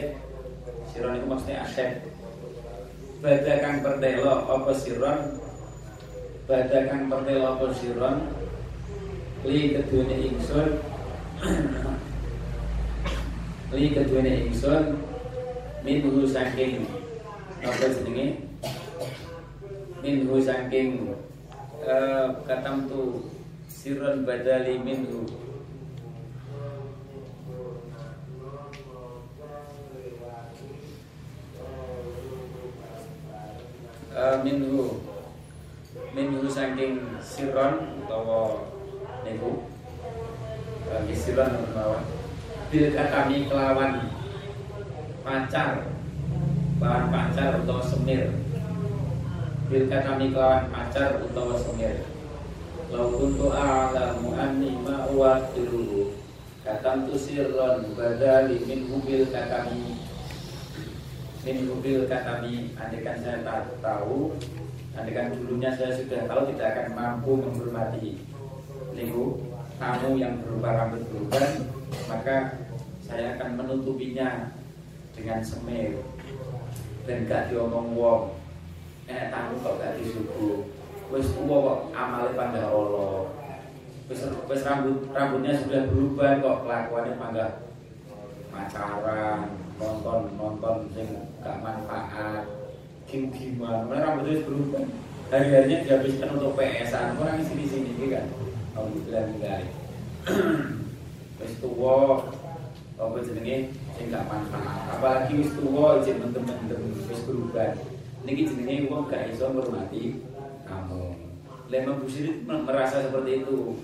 Siron 0.92 1.18
itu 1.18 1.26
maksudnya 1.26 1.64
asyik. 1.64 2.04
Bada 3.24 3.54
kang 3.64 3.80
pertelo 3.80 4.46
apa 4.46 4.72
siron? 4.76 5.20
Bada 6.46 6.80
kang 6.86 7.08
pertelo 7.08 7.58
apa 7.58 7.66
siron? 7.74 8.18
Li 9.48 9.74
keduanya 9.74 10.18
ingsun. 10.20 10.70
Li 13.74 13.86
keduanya 13.96 14.34
ingsun. 14.46 15.00
Minhu 15.82 16.28
saking. 16.30 16.86
Apa 17.66 17.90
jenenge? 17.90 18.46
Minhu 20.04 20.38
saking 20.38 21.16
uh, 21.88 22.38
Katam 22.46 22.86
tu. 22.86 23.26
Siron 23.72 24.28
badali 24.28 24.78
minhu 24.78 25.26
uh, 34.16 34.31
minhu. 34.44 35.02
Minhu 36.12 36.48
saking 36.52 37.20
siron 37.24 38.04
utawa 38.04 38.68
niku 39.24 39.64
bagi 40.88 41.16
siron 41.16 41.72
mawon 41.72 42.04
bil 42.72 42.88
katami 42.96 43.48
kelawan 43.48 44.12
pacar? 45.24 45.88
Kelawan 46.80 47.06
pacar 47.12 47.60
utawa 47.64 47.84
semir? 47.84 48.32
Bil 49.68 49.86
katami 49.92 50.32
kelawan 50.32 50.68
pacar 50.72 51.20
utawa 51.20 51.56
semir? 51.60 52.08
Lau 52.92 53.08
kuntu 53.16 53.48
a'lamu 53.56 54.36
anni 54.36 54.76
ma 54.84 55.08
uwakiruhu 55.08 56.12
Katam 56.62 57.10
tu 57.10 57.18
sirron 57.18 57.96
badali 57.98 58.62
min 58.70 58.86
mobil 58.86 59.26
katami 59.34 59.98
Min 61.42 61.66
mobil 61.66 62.06
katami 62.06 62.70
Andikan 62.78 63.18
saya 63.18 63.42
tak 63.42 63.82
tahu. 63.82 64.38
Andikan 64.94 65.34
dulunya 65.34 65.74
saya 65.74 65.98
sudah 65.98 66.30
tahu 66.30 66.54
tidak 66.54 66.68
akan 66.78 66.88
mampu 66.94 67.32
menghormati 67.42 68.22
Niku 68.94 69.42
tamu 69.82 70.20
yang 70.22 70.38
berupa 70.44 70.70
rambut 70.78 71.02
beruban 71.10 71.66
Maka 72.06 72.62
saya 73.02 73.40
akan 73.40 73.58
menutupinya 73.58 74.54
dengan 75.18 75.42
semir 75.42 75.98
Dan 77.10 77.26
gak 77.26 77.50
diomong 77.50 77.98
wong. 77.98 78.24
Eh 79.10 79.34
tamu 79.34 79.58
kok 79.66 79.82
gak 79.82 79.98
disuguh. 79.98 80.70
Wis 81.12 81.28
tuwa 81.36 81.58
kok 81.60 81.80
amale 81.92 82.32
panggah 82.38 82.70
Allah. 82.70 83.28
Wis 84.08 84.22
wis 84.30 84.62
rambut 84.64 85.10
rambutnya 85.12 85.58
sudah 85.58 85.90
berubah 85.90 86.40
kok 86.40 86.58
kelakuannya 86.64 87.20
panggah 87.20 87.52
pacaran, 88.52 89.61
nonton 89.82 90.22
nonton 90.38 90.76
sing 90.94 91.10
gak 91.42 91.58
manfaat, 91.66 92.46
game 93.10 93.34
gimana, 93.34 93.84
mulai 93.90 94.02
rambutnya 94.06 94.46
berubah. 94.46 94.86
Hari-harinya 95.32 95.78
dihabiskan 95.88 96.30
untuk 96.38 96.54
PS-an, 96.60 97.16
orang 97.18 97.40
di 97.40 97.44
sini-sini 97.48 97.96
gitu 97.98 98.14
kan. 98.14 98.26
Alhamdulillah 98.78 99.24
enggak. 99.32 99.62
Wis 101.42 101.54
tuwa 101.58 102.22
apa 103.02 103.18
jenenge 103.26 103.74
sing 103.98 104.06
gak 104.14 104.28
manfaat. 104.30 104.94
Apalagi 104.94 105.42
wis 105.42 105.52
tuwa 105.58 105.98
izin 105.98 106.22
mendem-mendem 106.22 106.82
wis 107.10 107.22
berubah. 107.26 107.74
Niki 108.22 108.46
jenenge 108.46 108.86
wong 108.94 109.10
gak 109.10 109.34
iso 109.34 109.50
ngurmati 109.50 110.22
kamu. 110.70 111.18
Lemah 111.72 111.96
Busiri 111.98 112.44
merasa 112.46 113.02
seperti 113.02 113.42
itu. 113.42 113.80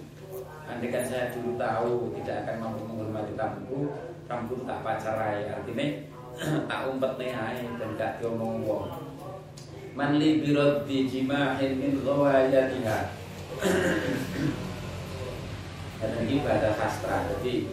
Andaikan 0.67 1.07
saya 1.07 1.31
dulu 1.31 1.55
tahu 1.55 2.11
tidak 2.19 2.43
akan 2.43 2.55
mampu 2.59 2.81
menghormati 2.91 3.33
tamuku, 3.39 3.87
kamu 4.27 4.67
tak 4.67 4.83
pacarai. 4.83 5.47
Artinya 5.49 5.87
tak 6.69 6.81
umpet 6.91 7.13
nih 7.17 7.31
dan 7.79 7.89
gak 7.97 8.19
diomong 8.19 8.61
wong. 8.67 8.87
Man 9.97 10.21
li 10.21 10.45
birod 10.45 10.85
di 10.85 11.09
jimahin 11.09 11.81
min 11.81 12.05
ghawayatiha. 12.05 12.99
Dan 15.97 16.13
ini 16.29 16.45
bahasa 16.45 16.77
sastra, 16.77 17.25
jadi 17.25 17.65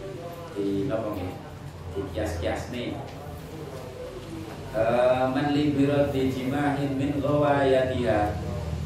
di 0.57 0.89
nopo 0.89 1.13
di 1.13 2.01
kias-kias 2.09 2.73
nih. 2.73 2.97
Uh, 4.73 5.29
man 5.29 5.53
li 5.53 5.77
birod 5.77 6.09
di 6.09 6.33
jimahin 6.33 6.97
min 6.97 7.21
ghawayatiha 7.21 8.33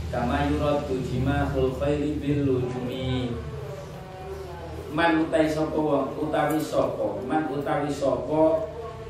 kama 0.09 0.49
yuradu 0.49 1.05
jimahul 1.05 1.77
khairi 1.77 2.17
bil 2.17 2.41
lujumi 2.41 3.29
man 4.89 5.25
utai 5.25 5.45
sapa 5.45 5.77
wong 5.77 6.17
utawi 6.17 6.57
sapa. 6.57 7.21
Man 7.25 7.49
utawi 7.53 7.89
sapa 7.93 8.41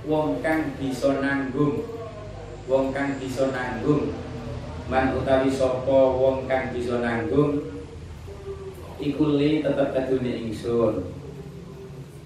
wong 0.03 0.43
kang 0.43 0.75
bisa 0.75 1.19
nanggung. 1.23 1.87
Wong 2.67 2.91
kang 2.91 3.15
bisa 3.17 3.47
nanggung. 3.51 4.11
Man 4.91 5.15
utawi 5.15 5.47
sapa 5.47 5.97
wong 6.19 6.47
kang 6.51 6.75
bisa 6.75 6.99
nanggung. 6.99 7.63
Iku 8.99 9.39
li 9.39 9.63
tetep 9.63 9.95
kadune 9.95 10.31
ingsun. 10.47 11.07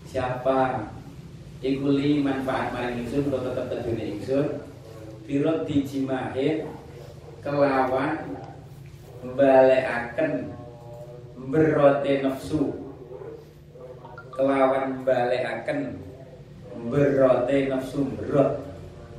Siapa? 0.09 0.89
Iku 1.61 1.93
li 1.93 2.25
manfaat 2.25 2.73
maring 2.73 3.05
ingsun 3.05 3.29
tetep 3.29 3.69
kadune 3.69 4.03
ingsun? 4.17 4.47
Birot 5.23 5.69
dijimahin 5.69 6.67
kelawan 7.39 8.35
balekaken 9.23 10.51
berote 11.47 12.13
nafsu 12.19 12.82
kelawan 14.33 15.05
balekaken 15.05 16.01
berote 16.89 17.69
nafsu 17.69 18.09
berot 18.17 18.65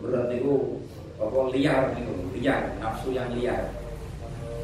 berot 0.03 0.29
itu 0.35 0.83
apa 1.17 1.39
liar 1.55 1.83
itu 1.95 2.15
liar 2.37 2.75
nafsu 2.83 3.15
yang 3.15 3.31
liar. 3.33 3.71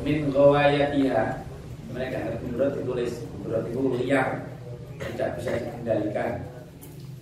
Min 0.02 0.32
gawayatiha 0.34 1.46
mereka 1.94 2.16
ngerti 2.26 2.46
berot 2.50 2.72
ditulis. 2.76 3.12
Berot 3.46 3.64
itu 3.70 3.80
liar 4.02 4.50
tidak 4.98 5.38
bisa 5.38 5.50
dikendalikan. 5.54 6.32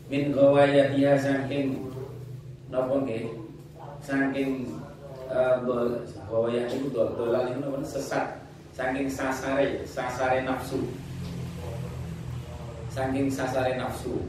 Min 0.09 0.33
gawayatiha 0.33 1.12
saking 1.20 1.93
napa 2.72 2.95
nggih? 3.05 3.29
Saking 4.01 4.72
bahwa 5.29 6.49
yang 6.49 6.72
itu 6.72 6.89
dolan 6.97 7.53
itu 7.53 7.68
sesat. 7.85 8.41
Saking 8.72 9.11
sasare 9.11 9.85
sasare 9.85 10.47
nafsu 10.49 10.81
saking 12.99 13.30
sasare 13.30 13.78
nafsu. 13.78 14.26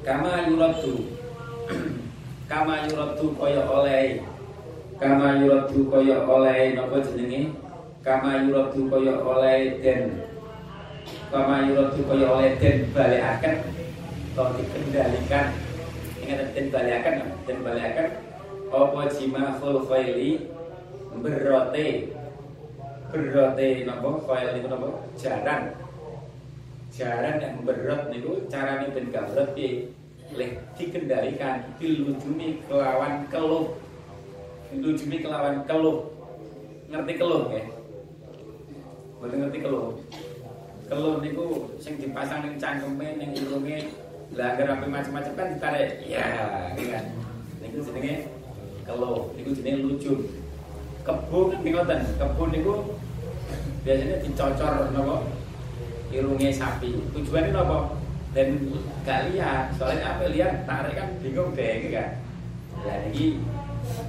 Kama 0.00 0.48
yuradu 0.48 1.12
kama 2.50 2.88
yuradu 2.88 3.36
kaya 3.36 3.68
oleh. 3.68 4.24
Kama 4.96 5.44
yuradu 5.44 5.92
kaya 5.92 6.24
oleh 6.24 6.72
napa 6.72 7.04
jenenge? 7.04 7.52
Kama 8.00 8.48
yuradu 8.48 8.88
kaya 8.88 9.20
oleh 9.20 9.76
den. 9.84 10.24
Kama 11.28 11.68
yuradu 11.68 12.00
kaya 12.08 12.26
oleh 12.32 12.56
den 12.56 12.88
balekaken. 12.96 13.56
Atau 14.32 14.56
dikendalikan. 14.56 15.52
Ingat 16.24 16.56
den 16.56 16.66
balekaken 16.72 17.16
den 17.44 17.58
balekaken. 17.60 18.08
Apa 18.72 19.00
jimahul 19.12 19.84
faili? 19.84 20.48
Berote. 21.12 21.88
Berote 23.12 23.68
napa? 23.84 24.08
Fail 24.24 24.48
niku 24.56 24.68
napa? 24.72 24.88
Jaran 25.20 25.87
jaran 26.98 27.38
yang 27.38 27.62
berot 27.62 28.10
niku 28.10 28.42
carane 28.50 28.90
ben 28.90 29.14
gak 29.14 29.30
berot 29.30 29.54
piye 29.54 29.94
leh 30.34 30.58
dikendalikan 30.74 31.62
dilujumi 31.78 32.58
kelawan 32.66 33.24
keluh. 33.30 33.78
Dilujumi 34.68 35.22
kelawan 35.22 35.62
keluh. 35.64 36.10
Ngerti 36.90 37.12
keluh 37.16 37.42
ya? 37.54 37.64
Boleh 39.22 39.36
ngerti 39.46 39.58
keluh? 39.62 39.86
Keluh 40.90 41.14
niku 41.22 41.70
sing 41.78 41.96
dipasang 42.02 42.44
ning 42.44 42.58
cangkeme 42.58 43.08
ning 43.16 43.30
irunge. 43.32 43.94
Lah 44.36 44.58
agar 44.58 44.76
macam-macam 44.84 45.32
kan 45.38 45.48
ditarik. 45.54 46.02
Ya 46.04 46.26
kan. 46.74 47.04
Niku 47.62 47.78
jenenge 47.88 48.28
kalau 48.84 49.32
niku 49.38 49.54
jenenge 49.54 49.86
lucu 49.86 50.12
kebo 51.06 51.54
niku 51.62 51.78
ngoten. 51.78 52.00
Niku 52.52 52.74
biasanya 53.86 54.16
dicocor 54.20 54.92
napa 54.92 55.37
irunge 56.12 56.48
sapi. 56.52 56.96
Tujuannya 57.12 57.52
napa 57.52 57.96
dan 58.32 58.60
gak 59.04 59.32
lihat. 59.32 59.74
Soalnya 59.76 60.16
apa 60.16 60.28
lihat? 60.32 60.64
Tarik 60.64 60.94
kan 60.96 61.08
bingung 61.20 61.52
deh 61.52 61.88
kan. 61.92 62.20
Ya 62.86 62.94
ini 63.10 63.42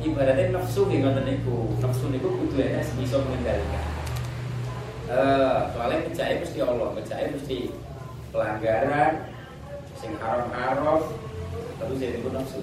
ibaratnya 0.04 0.54
nafsu 0.54 0.86
nggih 0.86 1.02
ngoten 1.04 1.24
niku. 1.26 1.74
Nafsu 1.82 2.12
niku 2.14 2.28
kudu 2.30 2.62
ana 2.62 2.82
bisa 3.00 3.18
mengendalikan. 3.24 3.86
Eh 5.10 5.60
soalnya 5.74 6.06
percaya 6.06 6.34
mesti 6.38 6.58
Allah 6.62 6.90
percaya 6.94 7.26
mesti 7.34 7.74
pelanggaran 8.30 9.14
sing 9.98 10.14
haram-haram 10.22 11.02
terus 11.82 11.98
jadi 11.98 12.22
nafsu. 12.30 12.62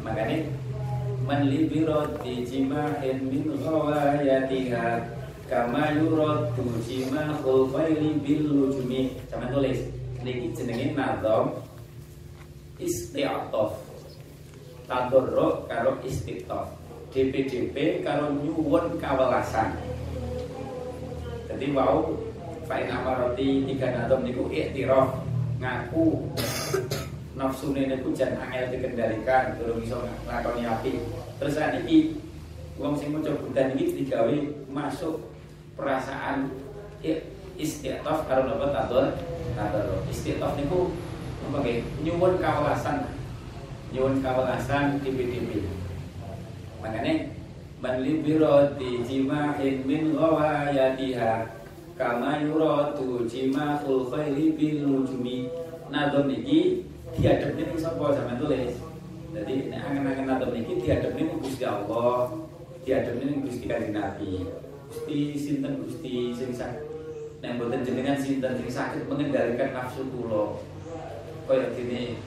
Makanya 0.00 0.48
man 1.26 1.50
li 1.50 1.66
birati 1.66 2.46
jima'in 2.46 3.18
min 3.28 3.58
ghawayatiha 3.60 4.86
kama 5.46 5.94
yuradu 5.94 6.66
jima'ul 6.82 7.70
faili 7.70 8.18
bil 8.22 8.42
lujumi 8.46 9.14
sama 9.30 9.46
tulis. 9.50 9.78
Niki 10.26 10.50
jenenge 10.58 10.98
nazam 10.98 11.54
isti'atof. 12.82 13.78
Tadorro 14.86 15.66
karo 15.66 15.98
istiqtof 16.02 16.70
DPDP 17.10 18.02
karo 18.02 18.34
nyuwun 18.42 18.98
kawelasan. 18.98 19.74
Jadi 21.46 21.72
wow 21.74 22.26
Fa'in 22.66 22.90
amaroti 22.90 23.62
tiga 23.62 23.94
nazam 23.94 24.26
niku 24.26 24.50
iktiraf 24.50 25.22
ngaku 25.62 26.26
nafsu 27.38 27.70
niku 27.70 28.10
jan 28.10 28.34
angel 28.42 28.74
dikendalikan 28.74 29.54
durung 29.54 29.78
iso 29.86 30.02
nglakoni 30.26 30.66
api. 30.66 30.98
Terus 31.38 31.54
saat 31.54 31.78
ini 31.86 32.18
wong 32.74 32.98
sing 32.98 33.14
maca 33.14 33.30
budan 33.38 33.78
iki 33.78 34.02
digawe 34.02 34.34
masuk 34.66 35.22
perasaan 35.76 36.50
istiqtof 37.56 38.26
karo 38.26 38.48
napa 38.48 38.72
tador 38.72 39.06
tador 39.54 40.02
istiqtof 40.10 40.56
niku 40.56 40.90
apa 41.46 41.56
nggih? 41.62 41.78
Nyuwun 42.02 42.42
kawelasan. 42.42 43.12
Nyuwun 43.94 44.18
kawelasan 44.18 44.98
tipi-tipi 45.04 45.62
makanya 46.86 47.34
man 47.82 47.98
libiro 48.02 48.78
di 48.78 49.02
jima'in 49.02 49.82
min 49.84 50.14
ghawayatiha 50.14 51.50
kama 51.98 52.44
yuratu 52.44 53.26
jima'ul 53.26 54.06
khairi 54.12 54.54
bil 54.54 54.76
nujumi. 54.84 55.50
Nadom 55.86 56.26
niki 56.26 56.82
diadep 57.14 57.54
ning 57.54 57.78
sapa? 57.78 58.10
Sampean 58.10 58.42
tulis. 58.42 58.74
Jadi 59.30 59.70
nek 59.70 59.80
angen-angen 59.86 60.26
nadom 60.26 60.50
niki 60.50 60.82
diadep 60.82 61.14
ning 61.14 61.38
Gusti 61.38 61.62
Allah, 61.62 62.34
diadep 62.82 63.22
ning 63.22 63.46
Gusti 63.46 63.70
Kanjeng 63.70 63.94
Nabi. 63.94 64.50
Gusti 64.86 65.34
sinten 65.34 65.82
Gusti 65.82 66.30
sing 66.30 66.50
sak 66.54 66.82
nek 67.42 67.58
mboten 67.58 67.82
jenengan 67.82 68.18
sinten 68.18 68.54
sing 68.58 68.70
sakit 68.70 69.10
mengendalikan 69.10 69.74
nafsu 69.74 70.06
kula. 70.10 70.62
Kaya 71.46 71.74
dene 71.74 72.18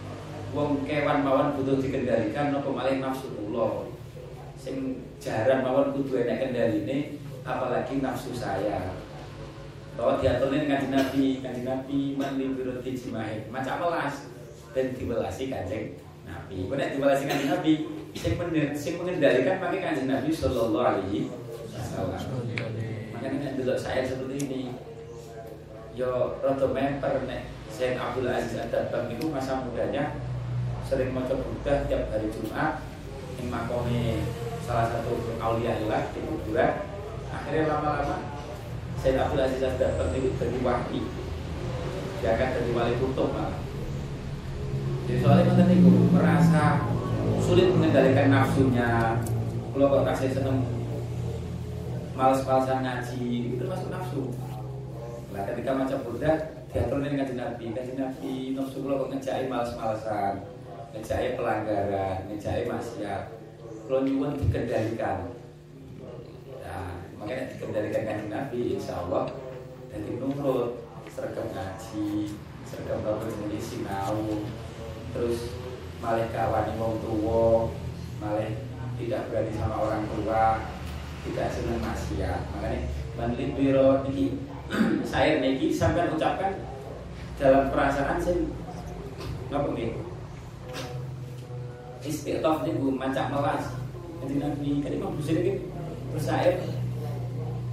wong 0.56 0.84
kewan 0.88 1.24
mawon 1.24 1.56
butuh 1.60 1.80
dikendalikan 1.80 2.52
napa 2.52 2.70
malih 2.72 3.00
nafsu 3.00 3.32
kula. 3.36 3.88
Sing 4.60 5.08
jaran 5.24 5.64
mawon 5.64 5.96
kudu 5.96 6.24
enek 6.24 6.40
kendaline 6.44 7.20
apalagi 7.48 8.04
nafsu 8.04 8.36
saya 8.36 8.96
bahwa 10.00 10.16
diaturnya 10.24 10.64
kanjeng 10.64 10.96
Nabi 10.96 11.24
kanjeng 11.44 11.68
Nabi 11.68 12.00
mandi 12.16 12.46
biroti 12.56 12.96
jimahe 12.96 13.52
macam 13.52 13.84
melas 13.84 14.32
dan 14.72 14.96
dibelasi 14.96 15.52
kanjeng 15.52 16.00
Nabi 16.24 16.72
benar 16.72 16.96
dibelasi 16.96 17.28
kanjeng 17.28 17.52
Nabi 17.52 17.74
sing 18.16 18.96
mengendalikan 18.96 19.60
pakai 19.60 19.80
kanjeng 19.84 20.08
Nabi 20.08 20.32
Shallallahu 20.32 20.80
Alaihi 20.80 21.28
Wasallam 22.08 22.48
makanya 23.12 23.50
dulu 23.60 23.76
saya 23.76 24.08
seperti 24.08 24.38
ini. 24.48 24.62
Yo 25.98 26.40
roto 26.40 26.72
memper 26.72 27.28
nek 27.28 27.52
Syekh 27.68 28.00
Abdul 28.00 28.32
Aziz 28.32 28.56
Ad-Dabang 28.56 29.12
itu 29.12 29.28
masa 29.28 29.60
mudanya 29.68 30.16
sering 30.88 31.12
mau 31.12 31.28
coba 31.28 31.84
tiap 31.92 32.08
hari 32.16 32.32
Jumat 32.32 32.80
yang 33.36 33.48
makome 33.52 34.24
salah 34.64 34.88
satu 34.96 35.36
aulia 35.44 35.76
ilah 35.84 36.08
di 36.16 36.20
kuburan 36.24 36.88
akhirnya 37.30 37.68
lama-lama 37.68 38.18
saya 38.96 39.28
Abdul 39.28 39.44
Aziz 39.44 39.60
dapat 39.60 40.16
itu 40.16 40.32
jadi 40.40 40.58
wali. 40.64 41.04
Dia 42.20 42.36
akan 42.36 42.48
jadi 42.52 42.72
wali 42.76 42.94
kutub 43.00 43.32
malah 43.36 43.60
jadi 45.10 45.26
soalnya 45.26 45.66
nih 45.66 45.82
merasa 46.14 46.86
sulit 47.42 47.74
mengendalikan 47.74 48.30
nafsunya. 48.30 49.18
Kalau 49.74 49.86
kok 49.90 50.06
kasih 50.06 50.30
seneng 50.38 50.79
males-malesan 52.20 52.84
ngaji 52.84 53.24
itu 53.48 53.56
termasuk 53.56 53.88
nafsu. 53.88 54.28
Lah 55.32 55.48
ketika 55.48 55.72
macam 55.72 56.04
Buddha 56.04 56.32
diatur 56.68 57.00
dengan 57.00 57.24
ngaji 57.24 57.34
Nabi. 57.40 57.64
Ngaji 57.72 57.94
Nabi 57.96 58.34
nafsu 58.60 58.78
kalau 58.84 59.08
ngejai 59.08 59.48
males-malesan 59.48 60.34
ngejai 60.92 61.40
pelanggaran 61.40 62.28
ngejai 62.28 62.68
maksiat. 62.68 63.24
Kalau 63.88 64.04
nyuwun 64.04 64.36
dikendalikan. 64.36 65.32
Makanya 67.20 67.52
dikendalikan 67.56 68.04
kan 68.04 68.20
Nabi 68.28 68.60
insya 68.76 69.00
Allah 69.04 69.28
dan 69.92 70.08
nurut 70.20 70.80
seragam 71.12 71.52
ngaji 71.52 72.32
seragam 72.64 73.04
bapak 73.04 73.28
jenis 73.28 73.76
sinau 73.76 74.40
terus 75.12 75.52
malah 76.00 76.30
kawan 76.32 76.80
wong 76.80 76.96
tua 77.04 77.74
malah 78.24 78.48
tidak 78.96 79.28
berani 79.28 79.52
sama 79.58 79.76
orang 79.84 80.04
tua 80.08 80.44
tidak 81.28 81.48
senang 81.52 81.80
maksiat 81.84 82.42
makanya 82.56 82.80
bantu 83.20 83.44
biro 83.60 83.88
ini 84.08 84.40
saya 85.04 85.42
niki 85.44 85.74
sampai 85.74 86.08
ucapkan 86.14 86.54
dalam 87.40 87.72
perasaan 87.74 88.22
saya 88.22 88.46
ngapa 89.50 89.74
nih 89.74 89.92
istiqtof 92.06 92.64
bu 92.64 92.96
macam 92.96 93.28
melas. 93.34 93.64
Jadi 94.20 94.36
nabi 94.40 94.84
kan 94.84 94.92
imam 94.96 95.16
busir 95.16 95.40
terus 95.40 96.26
saya 96.26 96.60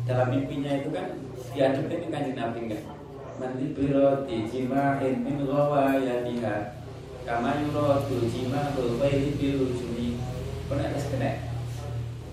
dalam 0.07 0.31
mimpinya 0.31 0.79
itu 0.79 0.95
kan 0.95 1.19
dihadapin 1.51 2.07
dengan 2.07 2.23
Nabi 2.39 2.71
kan 2.71 2.83
mandi 3.43 3.75
biroti 3.75 4.47
jima'in 4.47 5.27
min 5.27 5.43
ghawayatiha. 5.43 6.57
Kama 7.27 7.59
yuratu 7.59 8.23
jima 8.31 8.71
bulwaili 8.79 9.35
bil 9.35 9.67
ujumi 9.67 10.15
kok 10.71 10.79
nek 10.79 10.95
kena 11.11 11.31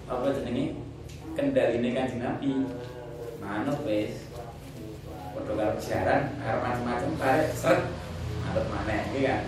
apa 0.05 0.27
jenenge 0.37 0.77
kendali 1.33 1.77
kanjeng 1.81 2.21
Nabi 2.21 2.51
manut 3.41 3.79
wis 3.85 4.29
padha 5.33 5.53
karo 5.57 5.77
jaran 5.81 6.21
karo 6.37 6.57
macam-macam 6.61 7.11
tarik 7.17 7.49
seret 7.57 7.81
manut 8.45 8.65
maneh 8.69 9.01
iki 9.11 9.19
kan 9.25 9.41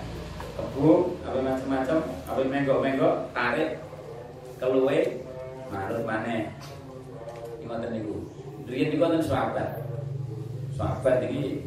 kebu 0.56 0.92
apa 1.22 1.38
macam-macam 1.40 2.00
apa 2.26 2.40
menggok-menggok 2.42 3.16
tarik 3.32 3.70
keluwe 4.58 5.00
manut 5.70 6.02
maneh 6.08 6.54
ngoten 7.66 7.90
niku. 7.94 8.16
Riyen 8.70 8.94
niku 8.94 9.04
wonten 9.06 9.22
sahabat. 9.26 9.82
Sahabat 10.78 11.18
ini 11.26 11.66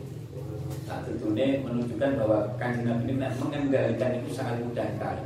tak 0.87 1.05
tentunya 1.05 1.59
menunjukkan 1.64 2.11
bahwa 2.23 2.39
kanjeng 2.57 2.87
Nabi 2.87 3.03
ini 3.12 3.14
mengendalikan 3.19 4.19
itu 4.19 4.31
sangat 4.35 4.62
mudah 4.62 4.87
sekali. 4.95 5.23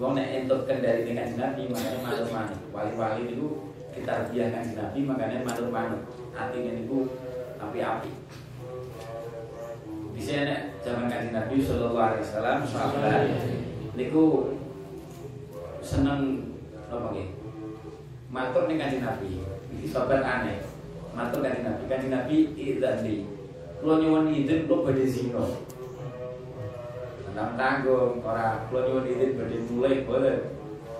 Wong 0.00 0.12
nek 0.16 0.44
entuk 0.44 0.64
kendali 0.68 1.08
kanjeng 1.08 1.40
Nabi 1.40 1.62
makanya 1.72 2.24
manut. 2.32 2.60
Wali-wali 2.72 3.22
itu 3.32 3.71
kita 3.92 4.32
biar 4.32 4.48
kanjeng 4.48 4.76
Nabi 4.80 4.98
makanya 5.04 5.44
manut 5.44 5.68
manut. 5.68 6.02
Artinya 6.32 6.72
niku 6.80 7.12
api-api. 7.60 8.10
Bisa 10.16 10.48
nek 10.48 10.80
zaman 10.80 11.12
kanjeng 11.12 11.36
Nabi 11.36 11.60
Shallallahu 11.60 12.00
Alaihi 12.00 12.24
Wasallam 12.24 12.58
sahabat 12.64 13.28
niku 13.92 14.56
seneng 15.84 16.52
apa 16.88 17.06
nggih? 17.12 17.28
Matur 18.32 18.64
ning 18.64 18.80
kanjeng 18.80 19.04
Nabi. 19.04 19.44
Iki 19.76 19.86
sahabat 19.92 20.24
aneh. 20.24 20.64
Matur 21.12 21.44
kanjeng 21.44 21.68
Nabi. 21.68 21.82
Kanjeng 21.84 22.12
Nabi 22.16 22.36
idzani. 22.56 23.28
Kulo 23.82 24.00
nyuwun 24.00 24.32
izin 24.32 24.64
kulo 24.64 24.88
badhe 24.88 25.04
zina. 25.04 25.44
Tenang 27.28 27.60
tanggung 27.60 28.24
ora 28.24 28.64
kulo 28.72 28.88
nyuwun 28.88 29.10
izin 29.10 29.36
badhe 29.36 29.56
mulai 29.68 30.02
boten. 30.08 30.38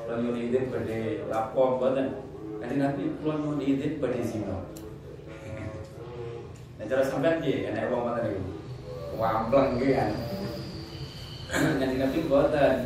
Kulo 0.05 0.15
nyuwun 0.21 0.45
izin 0.45 0.69
badhe 0.69 1.25
lapor 1.33 1.81
boten. 1.81 2.22
Kanjeng 2.63 2.79
Nabi 2.79 3.03
kulo 3.19 3.33
nyuwun 3.43 3.59
izin 3.59 3.99
badhe 3.99 4.23
zina. 4.23 4.71
Nah 6.79 6.85
cara 6.87 7.03
sampean 7.03 7.43
piye? 7.43 7.67
Enak 7.75 7.91
wong 7.91 8.07
ngoten 8.07 8.23
niku. 8.31 8.55
Wampleng 9.19 9.83
nggih 9.83 9.91
kan. 9.99 10.11
Kanjeng 11.51 11.99
Nabi 11.99 12.19
boten. 12.31 12.77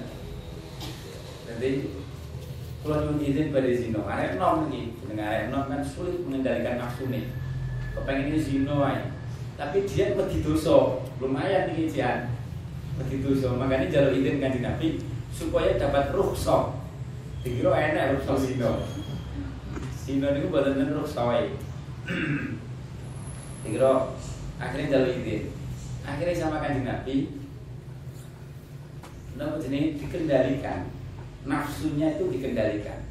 Jadi 1.45 1.71
kalau 2.81 3.05
nyuwun 3.05 3.21
izin 3.21 3.53
pada 3.53 3.69
zino, 3.75 4.01
arek 4.07 4.39
nom 4.41 4.71
nih, 4.73 4.95
dengan 5.05 5.27
arek 5.27 5.51
nom 5.51 5.67
kan 5.67 5.83
sulit 5.85 6.25
mengendalikan 6.25 6.81
nafsu 6.81 7.11
nih. 7.13 7.29
Ini 7.99 8.39
zino 8.39 8.81
aja. 8.81 9.11
Tapi 9.59 9.83
dia 9.91 10.15
wedi 10.15 10.39
dosa, 10.41 11.03
lumayan 11.19 11.75
nih 11.75 11.91
jian. 11.91 12.31
Wedi 12.97 13.21
dosa, 13.21 13.53
makanya 13.59 13.91
jalur 13.93 14.15
izin 14.15 14.39
kan 14.39 14.55
Nabi 14.57 15.03
supaya 15.35 15.75
dapat 15.77 16.15
rukhsah. 16.15 16.79
Dikira 17.43 17.75
enak 17.75 18.23
rukhsah 18.23 18.39
zino. 18.39 18.87
Zino 20.07 20.31
itu 20.31 20.55
badan 20.55 20.95
rukhsah 20.95 21.27
wae. 21.27 21.51
Dikira 23.67 24.15
akhirnya 24.63 24.95
jalur 24.95 25.11
izin. 25.19 25.51
Akhirnya 26.07 26.39
sama 26.39 26.63
kanjeng 26.63 26.87
Nabi, 26.87 27.35
Nama 29.37 29.61
jenis 29.61 30.01
dikendalikan. 30.01 30.89
Nafsunya 31.45 32.17
itu 32.17 32.25
dikendalikan. 32.33 33.05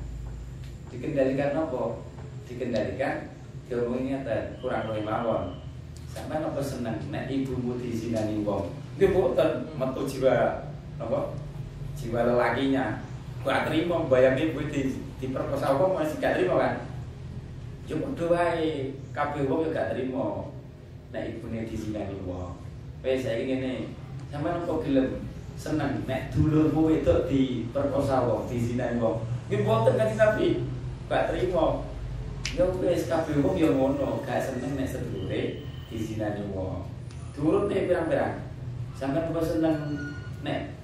Dikendalikan 0.89 1.53
apa? 1.53 2.01
Dikendalikan 2.49 3.35
diomongin 3.69 4.23
ngeten 4.23 4.57
kurang 4.57 4.89
luwih 4.89 5.05
mawon. 5.05 5.61
Sampai 6.09 6.41
apa 6.41 6.63
seneng? 6.63 6.97
Nek 7.13 7.29
ibumu 7.29 7.77
dizinani 7.77 8.41
wong. 8.41 8.73
Dia 8.97 9.13
boten. 9.13 9.69
Metu 9.77 10.01
jiwa 10.09 10.65
apa 10.97 11.35
jiwa 11.99 12.25
lelakinya. 12.25 13.05
Gak 13.45 13.69
terima 13.69 14.09
bayangin 14.09 14.57
ibu 14.57 14.65
di 15.15 15.31
wong 15.31 15.91
masih 15.95 16.19
gak 16.19 16.35
terima 16.35 16.55
kan? 16.59 16.75
Yo 17.87 18.03
padha 18.03 18.25
wae. 18.27 18.91
Kabeh 19.15 19.47
wong 19.47 19.63
yo 19.63 19.69
gak 19.71 19.95
terima. 19.95 20.51
Nek 21.15 21.39
ibune 21.39 21.63
dizinani 21.63 22.19
wong. 22.27 22.59
Wis 22.99 23.23
saiki 23.23 23.47
ngene. 23.47 23.95
Sampean 24.27 24.67
kok 24.67 24.83
gelem? 24.83 25.23
Seneng. 25.55 26.03
Nek 26.03 26.35
dulurmu 26.35 26.91
itu 26.91 27.15
diperkosa 27.31 28.27
wong 28.27 28.51
dizinani 28.51 28.99
wong. 28.99 29.23
Nggih 29.47 29.63
boten 29.63 29.95
kanjeng 29.95 30.19
Nabi 30.19 30.47
gak 31.07 31.31
terima. 31.31 31.87
Ya 32.51 32.65
wis 32.67 33.07
kabeh 33.07 33.39
wong 33.39 33.55
ya 33.55 33.71
ngono. 33.71 34.19
Gak 34.27 34.43
seneng 34.43 34.75
nek 34.75 34.91
sedulure 34.91 35.63
dizinani 35.87 36.43
wong. 36.51 36.91
Turut 37.31 37.71
nek 37.71 37.87
pirang-pirang. 37.87 38.43
Sampean 38.99 39.31
kok 39.31 39.47
seneng 39.47 39.95
nek 40.43 40.75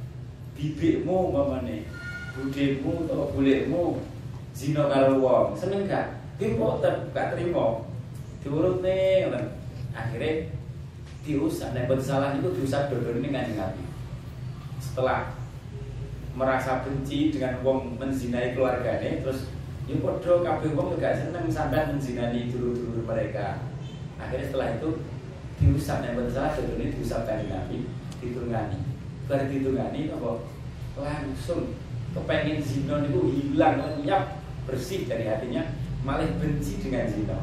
bibikmu 0.55 1.35
mamane 1.35 1.83
budemu 2.31 3.11
atau 3.11 3.27
bulekmu 3.35 3.99
zina 4.55 4.87
karo 4.87 5.19
wong. 5.19 5.55
Seneng 5.55 5.87
gak? 5.87 6.21
Boten 6.41 7.13
gak 7.13 7.37
terima 7.37 7.85
turut 8.41 8.81
nek 8.81 9.53
akhirnya 9.93 10.49
diusah 11.21 11.77
nek 11.77 11.85
salah 12.01 12.33
itu 12.33 12.49
diusah 12.57 12.89
dodone 12.89 13.29
kanjeng 13.29 13.61
Nabi. 13.61 13.85
Setelah 14.81 15.37
merasa 16.33 16.81
benci 16.81 17.29
dengan 17.29 17.61
wong 17.61 18.01
menzinai 18.01 18.57
keluarganya 18.57 19.21
terus 19.21 19.53
ya 19.85 19.99
podo 20.01 20.41
kabeh 20.41 20.73
wong 20.73 20.97
juga 20.97 21.13
seneng 21.13 21.45
sampai 21.45 21.93
menzinani 21.93 22.49
dulu-dulu 22.49 23.05
mereka. 23.05 23.61
Akhirnya 24.17 24.49
setelah 24.49 24.67
itu 24.81 24.89
diusap 25.61 26.01
yang 26.01 26.17
salah 26.33 26.57
ini 26.57 26.89
diusap 26.97 27.29
dari 27.29 27.45
Nabi. 27.45 27.85
Ditungani. 28.17 28.81
Bar 29.29 29.45
ditungani 29.45 30.09
apa? 30.09 30.31
Langsung 30.97 31.77
kepengen 32.11 32.59
zina 32.59 33.05
itu 33.05 33.21
hilang 33.29 33.77
lenyap 33.85 34.40
bersih 34.71 35.03
dari 35.05 35.27
hatinya 35.27 35.75
malah 36.07 36.31
benci 36.39 36.79
dengan 36.79 37.05
zina 37.11 37.37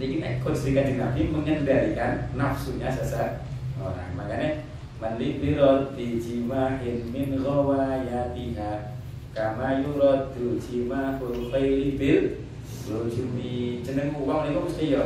ini 0.00 0.18
nek 0.18 0.42
konsep 0.42 0.74
Nabi 0.74 1.30
mengendalikan 1.30 2.32
nafsunya 2.34 2.90
seseorang 2.90 4.10
makanya 4.18 4.64
mandi 4.98 5.38
birot 5.38 5.94
di 5.94 6.18
jimahin 6.18 7.12
min 7.12 7.38
ghawayatiha 7.38 8.96
kama 9.36 9.84
yuradu 9.84 10.58
jimahul 10.58 11.52
khayli 11.52 11.94
bil 12.00 12.42
lujumi 12.88 13.84
jeneng 13.84 14.16
uang 14.18 14.48
niku 14.48 14.66
mesti 14.66 14.96
ya 14.96 15.04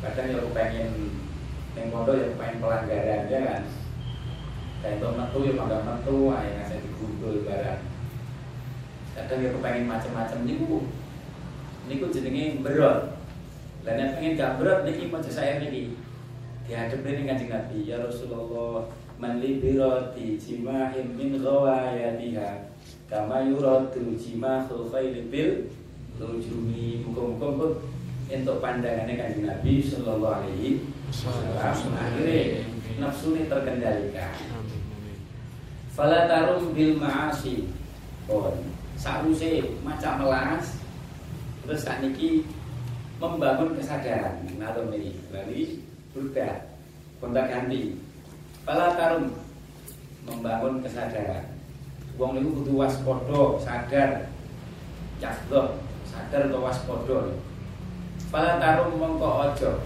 kadang 0.00 0.32
ya 0.32 0.40
pengen 0.54 0.90
ning 1.74 1.90
pondok 1.90 2.16
ya 2.20 2.28
pengen 2.38 2.60
pelanggaran 2.62 3.22
ya 3.32 3.40
kan? 3.42 3.62
Kayak 4.84 5.00
itu 5.00 5.08
metu 5.16 5.38
ya 5.48 5.52
pada 5.56 5.78
metu 5.80 6.16
ayo 6.28 6.50
ngasih 6.60 6.78
digundul 6.84 7.36
barang 7.48 7.93
kadang 9.14 9.40
ya 9.40 9.50
pengen 9.62 9.86
macam-macam 9.86 10.38
niku. 10.44 10.84
Niku 11.86 12.08
jenenge 12.10 12.60
berot 12.64 13.14
dan 13.84 14.00
yang 14.00 14.10
pengen 14.16 14.40
gak 14.40 14.56
berat 14.56 14.88
niki 14.88 15.12
mau 15.12 15.20
saya 15.20 15.60
niki. 15.60 15.94
Dihadap 16.64 17.04
ini 17.04 17.28
kanjeng 17.28 17.52
Nabi 17.52 17.78
ya 17.84 18.00
Rasulullah 18.00 18.88
man 19.20 19.38
libirati 19.38 20.40
jimahim 20.40 21.12
min 21.14 21.36
ghawayatiha 21.38 22.72
kama 23.06 23.46
yuradu 23.46 24.16
jimahul 24.16 24.88
khayli 24.88 25.28
bil 25.28 25.68
lujumi 26.16 27.04
muka-muka 27.04 27.78
untuk 28.24 28.64
pandangannya 28.64 29.14
kan 29.20 29.36
Nabi 29.36 29.84
Sallallahu 29.84 30.48
Alaihi 30.48 30.88
Wasallam. 31.12 31.92
Akhirnya 31.92 32.64
nafsu 32.96 33.36
ini 33.36 33.46
terkendalikan. 33.46 34.32
Fala 35.92 36.26
tarum 36.26 36.72
bil 36.72 36.96
maasi. 36.96 37.68
Pun 38.24 38.73
sausé 39.04 39.60
macam 39.84 40.24
melas 40.24 40.80
terus 41.60 41.84
saat 41.84 42.00
niki 42.00 42.48
membangun 43.20 43.76
kesadaran 43.76 44.40
narum 44.56 44.88
ini 44.96 45.12
lalu 45.28 45.84
berubah 46.16 46.72
kontak 47.20 47.52
ganti 47.52 48.00
Fala 48.64 48.96
tarum 48.96 49.28
membangun 50.24 50.80
kesadaran 50.80 51.52
Wong 52.16 52.40
niku 52.40 52.64
kudu 52.64 52.80
waspada 52.80 53.60
sadar 53.60 54.10
yakdo 55.20 55.76
sadar 56.08 56.46
utawa 56.46 56.70
waspada. 56.70 57.34
Fala 58.30 58.62
tarum 58.62 58.94
mongko 59.02 59.50
aja. 59.50 59.82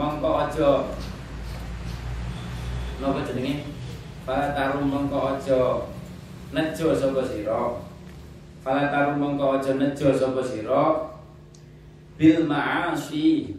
Mongko 0.00 0.30
aja. 0.48 0.70
Napa 3.04 3.20
jenenge? 3.28 3.68
Fala 4.24 4.56
tarum 4.56 4.88
mongko 4.88 5.36
aja 5.36 5.93
nejo 6.54 6.94
sapa 6.94 7.26
sira. 7.26 7.82
Fala 8.62 8.88
tarum 8.88 9.18
mongko 9.18 9.58
aja 9.58 9.74
nejo 9.74 10.14
sapa 10.14 10.40
sira? 10.46 11.10
Bil 12.14 12.46
ma'asi. 12.46 13.58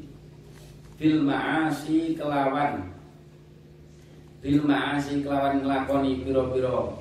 Bil 0.95 1.27
ma'asi 1.27 2.15
kelawan. 2.15 2.95
Bil 4.39 4.63
ma'asi 4.63 5.19
kelawan 5.19 5.59
nglakoni 5.59 6.23
pira-pira 6.23 6.95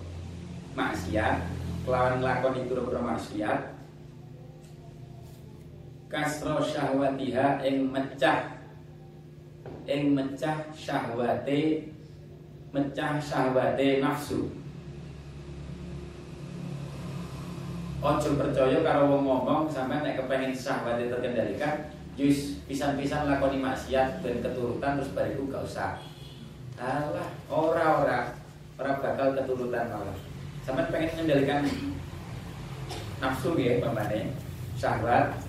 maksiat 0.75 1.55
kelawan 1.85 2.25
lakoni 2.25 2.67
pira-pira 2.67 3.01
maksiat. 3.05 3.61
Kasro 6.09 6.59
syahwatiha 6.59 7.63
ing 7.63 7.91
mecah 7.93 8.57
ing 9.85 10.17
mecah 10.17 10.73
syahwate 10.73 11.93
mecah 12.73 13.19
syahwate 13.21 14.01
nafsu 14.01 14.64
Ojo 18.05 18.37
percaya 18.37 18.85
karo 18.85 19.09
wong 19.09 19.25
ngomong 19.25 19.65
sampai 19.73 20.05
nek 20.05 20.21
kepengen 20.21 20.53
syahwate 20.53 21.09
terkendalikan 21.09 21.89
Jus 22.21 22.61
pisan-pisan 22.69 23.25
lakoni 23.25 23.65
maksiat 23.65 24.21
dan 24.21 24.45
keturutan 24.45 25.01
terus 25.01 25.17
bariku 25.17 25.49
gak 25.49 25.65
usah. 25.65 25.97
Alah, 26.77 27.33
ora-ora 27.49 28.37
ora. 28.77 28.93
Bakal 29.01 29.41
keturutan 29.41 29.89
malah. 29.89 30.19
Sampai 30.61 30.93
pengen 30.93 31.17
mengendalikan 31.17 31.65
nafsu 33.25 33.57
ya 33.57 33.81
pamannya 33.81 34.37
syahwat. 34.77 35.41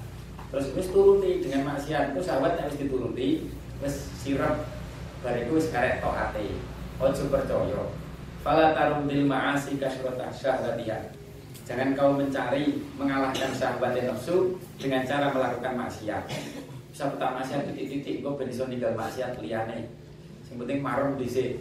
Terus 0.50 0.72
wis 0.80 0.88
turuti 0.96 1.44
dengan 1.44 1.76
maksiat 1.76 2.16
itu 2.16 2.24
syahwat 2.24 2.56
harus 2.56 2.80
dituruti 2.80 3.52
wis 3.84 3.96
sirap 4.16 4.64
bariku 5.20 5.60
wis 5.60 5.76
karek 5.76 6.00
taate 6.00 6.56
ojo 7.04 7.24
percaya. 7.28 7.84
Fala 8.40 8.72
tarum 8.72 9.12
bil 9.12 9.28
ma'asi 9.28 9.76
kasrata 9.76 10.32
syahwatiha 10.32 11.15
jangan 11.66 11.98
kau 11.98 12.14
mencari 12.14 12.80
mengalahkan 12.96 13.52
syahwat 13.58 13.98
nafsu 13.98 14.56
dengan 14.78 15.02
cara 15.04 15.34
melakukan 15.34 15.74
maksiat 15.76 16.24
bisa 16.94 17.10
pertama 17.12 17.42
maksiat 17.42 17.74
titik-titik 17.74 18.22
kau 18.22 18.38
ben 18.38 18.54
iso 18.54 18.70
ninggal 18.70 18.94
maksiat 18.94 19.42
liyane 19.42 19.90
sing 20.46 20.62
penting 20.62 20.80
marem 20.80 21.18
dhisik 21.18 21.58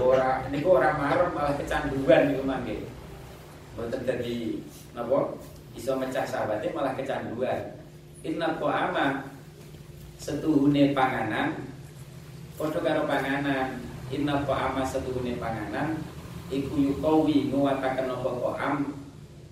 ora 0.00 0.48
niku 0.48 0.80
ora 0.80 0.96
marem 0.96 1.36
malah 1.36 1.52
kecanduan 1.60 2.32
niku 2.32 2.42
mangke. 2.48 2.76
Mboten 3.76 4.08
dadi 4.08 4.64
napa? 4.96 5.36
Iso 5.76 5.92
mecah 6.00 6.24
sahabate 6.24 6.72
malah 6.72 6.96
kecanduan. 6.96 7.76
Inna 8.24 8.56
ama 8.56 9.28
setuhune 10.16 10.96
panganan 10.96 11.60
padha 12.56 12.80
karo 12.80 13.04
panganan. 13.04 13.84
Inna 14.08 14.40
ama 14.48 14.80
setuhune 14.80 15.36
panganan 15.36 16.00
iku 16.48 16.72
yukawi 16.80 17.52
nguwataken 17.52 18.08
apa 18.08 18.30
am 18.56 18.74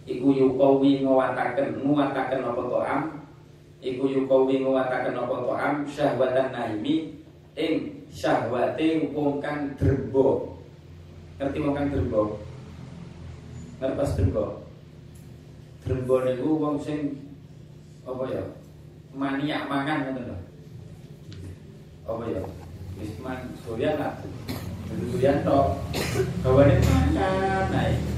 iku 0.05 0.29
yukawi 0.37 1.01
nguwataken 1.01 1.81
nguwataken 1.81 2.45
apa 2.45 2.63
am 2.85 3.03
iku 3.81 4.05
yukawi 4.09 4.61
nguwataken 4.61 5.17
apa 5.17 5.37
am 5.57 5.75
syahwatan 5.89 6.53
naimi 6.53 7.25
ing 7.57 7.95
syahwate 8.15 9.11
wong 9.11 9.43
kang 9.43 9.75
drembo. 9.75 10.55
Ngerti 11.35 11.59
wong 11.67 11.75
kang 11.75 11.91
drembo? 11.91 12.39
Ngerti 13.83 14.15
drembo? 14.15 14.45
Drembo 15.83 16.15
niku 16.23 16.49
wong 16.63 16.77
sing 16.79 17.27
apa 18.07 18.23
ya? 18.31 18.45
Maniak 19.15 19.67
mangan 19.67 20.11
ngoten 20.11 20.31
lho. 20.31 20.39
Apa 22.07 22.23
ya? 22.31 22.43
Wis 23.03 23.19
man 23.19 23.51
doyan 23.67 23.99
lah. 23.99 24.15
Doyan 25.11 25.43
tok. 25.43 25.67
Gawane 26.43 26.75
mangan 26.79 27.67
naik. 27.75 28.14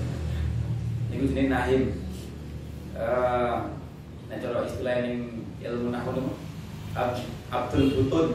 Niku 1.10 1.24
jenenge 1.30 1.52
nahim. 1.52 1.82
Eh, 2.96 3.56
nek 4.26 4.38
cara 4.40 4.64
istilah 4.64 4.96
ning 5.04 5.46
ilmu 5.60 5.92
nahwu 5.92 6.34
Abdul 7.52 7.86
Butun 7.92 8.28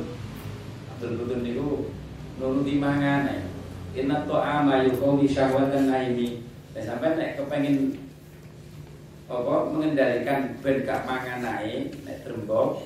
betul-betul 0.96 1.40
niku 1.42 1.70
nuruti 2.38 2.78
mangan. 2.78 3.50
Inna 3.92 4.24
ta'ama 4.24 4.88
yuqawi 4.88 5.28
syahwatan 5.28 5.92
naimi. 5.92 6.48
Dan 6.72 6.84
sampai 6.88 7.20
nek 7.20 7.36
kepengin 7.36 8.00
apa 9.32 9.56
mengendalikan 9.72 10.60
ben 10.60 10.84
gak 10.84 11.08
mangan 11.08 11.40
naik 11.40 11.96
nek 12.04 12.20
trembok 12.28 12.84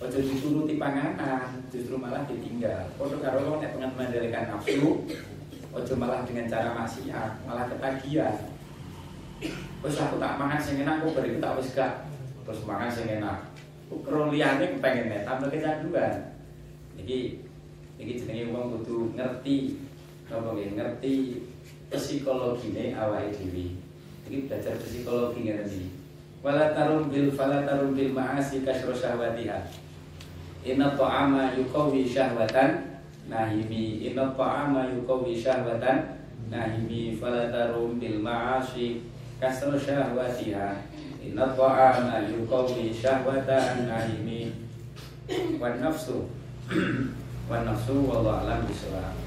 ojo 0.00 0.18
dituruti 0.18 0.80
panganan 0.80 1.62
justru 1.68 2.00
malah 2.00 2.24
ditinggal 2.24 2.90
padha 2.96 3.16
karo 3.20 3.60
nek 3.60 3.76
pengen 3.76 3.92
mengendalikan 3.94 4.50
nafsu 4.50 5.04
ojo 5.70 5.92
malah 6.00 6.24
dengan 6.24 6.48
cara 6.48 6.74
maksiat 6.74 7.44
malah 7.44 7.68
ketagihan 7.68 8.51
wis 9.82 9.98
aku 9.98 10.16
tak 10.22 10.38
mangan 10.38 10.60
sing 10.62 10.82
enak 10.82 11.02
kok 11.02 11.14
beri 11.18 11.42
tak 11.42 11.58
wis 11.58 11.74
gak. 11.74 12.06
Terus 12.46 12.62
mangan 12.66 12.90
sing 12.90 13.06
enak. 13.08 13.38
Kro 13.92 14.32
liyane 14.32 14.80
pengen 14.80 15.26
tambah 15.26 15.52
kecanduan. 15.52 16.32
Jadi 16.96 17.42
Iki 18.02 18.18
jenenge 18.18 18.50
wong 18.50 18.74
kudu 18.74 19.14
ngerti. 19.14 19.78
Napa 20.26 20.58
nggih? 20.58 20.74
Ngerti 20.74 21.14
psikologine 21.86 22.98
awake 22.98 23.30
dhewe. 23.38 23.78
Iki 24.26 24.50
belajar 24.50 24.74
psikologi 24.82 25.46
ngene 25.46 25.62
iki. 25.62 25.86
Wala 26.42 26.74
tarum 26.74 27.06
bil 27.06 27.30
fala 27.30 27.62
tarum 27.62 27.94
bil 27.94 28.10
ma'asi 28.10 28.66
kasra 28.66 28.90
syahwatiha. 28.90 29.70
Inna 30.66 30.98
ta'ama 30.98 31.54
yuqawi 31.54 32.02
syahwatan 32.02 32.98
nahimi. 33.30 34.02
Inna 34.10 34.34
ta'ama 34.34 34.90
yuqawi 34.90 35.38
syahwatan 35.38 36.18
nahimi. 36.50 37.14
Fala 37.14 37.54
tarum 37.54 38.02
bil 38.02 38.18
ma'asi 38.18 38.98
kasra 39.42 39.74
syahwatiha. 39.74 40.86
Inna 41.18 41.50
ta'ama 41.58 42.30
yuqawi 42.30 42.94
syahwatan 42.94 43.90
nahimi 43.90 44.54
wan 45.58 45.82
nafsu 45.82 46.30
wan 47.50 47.66
nafsu 47.66 48.06
wallahu 48.06 48.46
alam 48.46 48.62
bisawab 48.70 49.21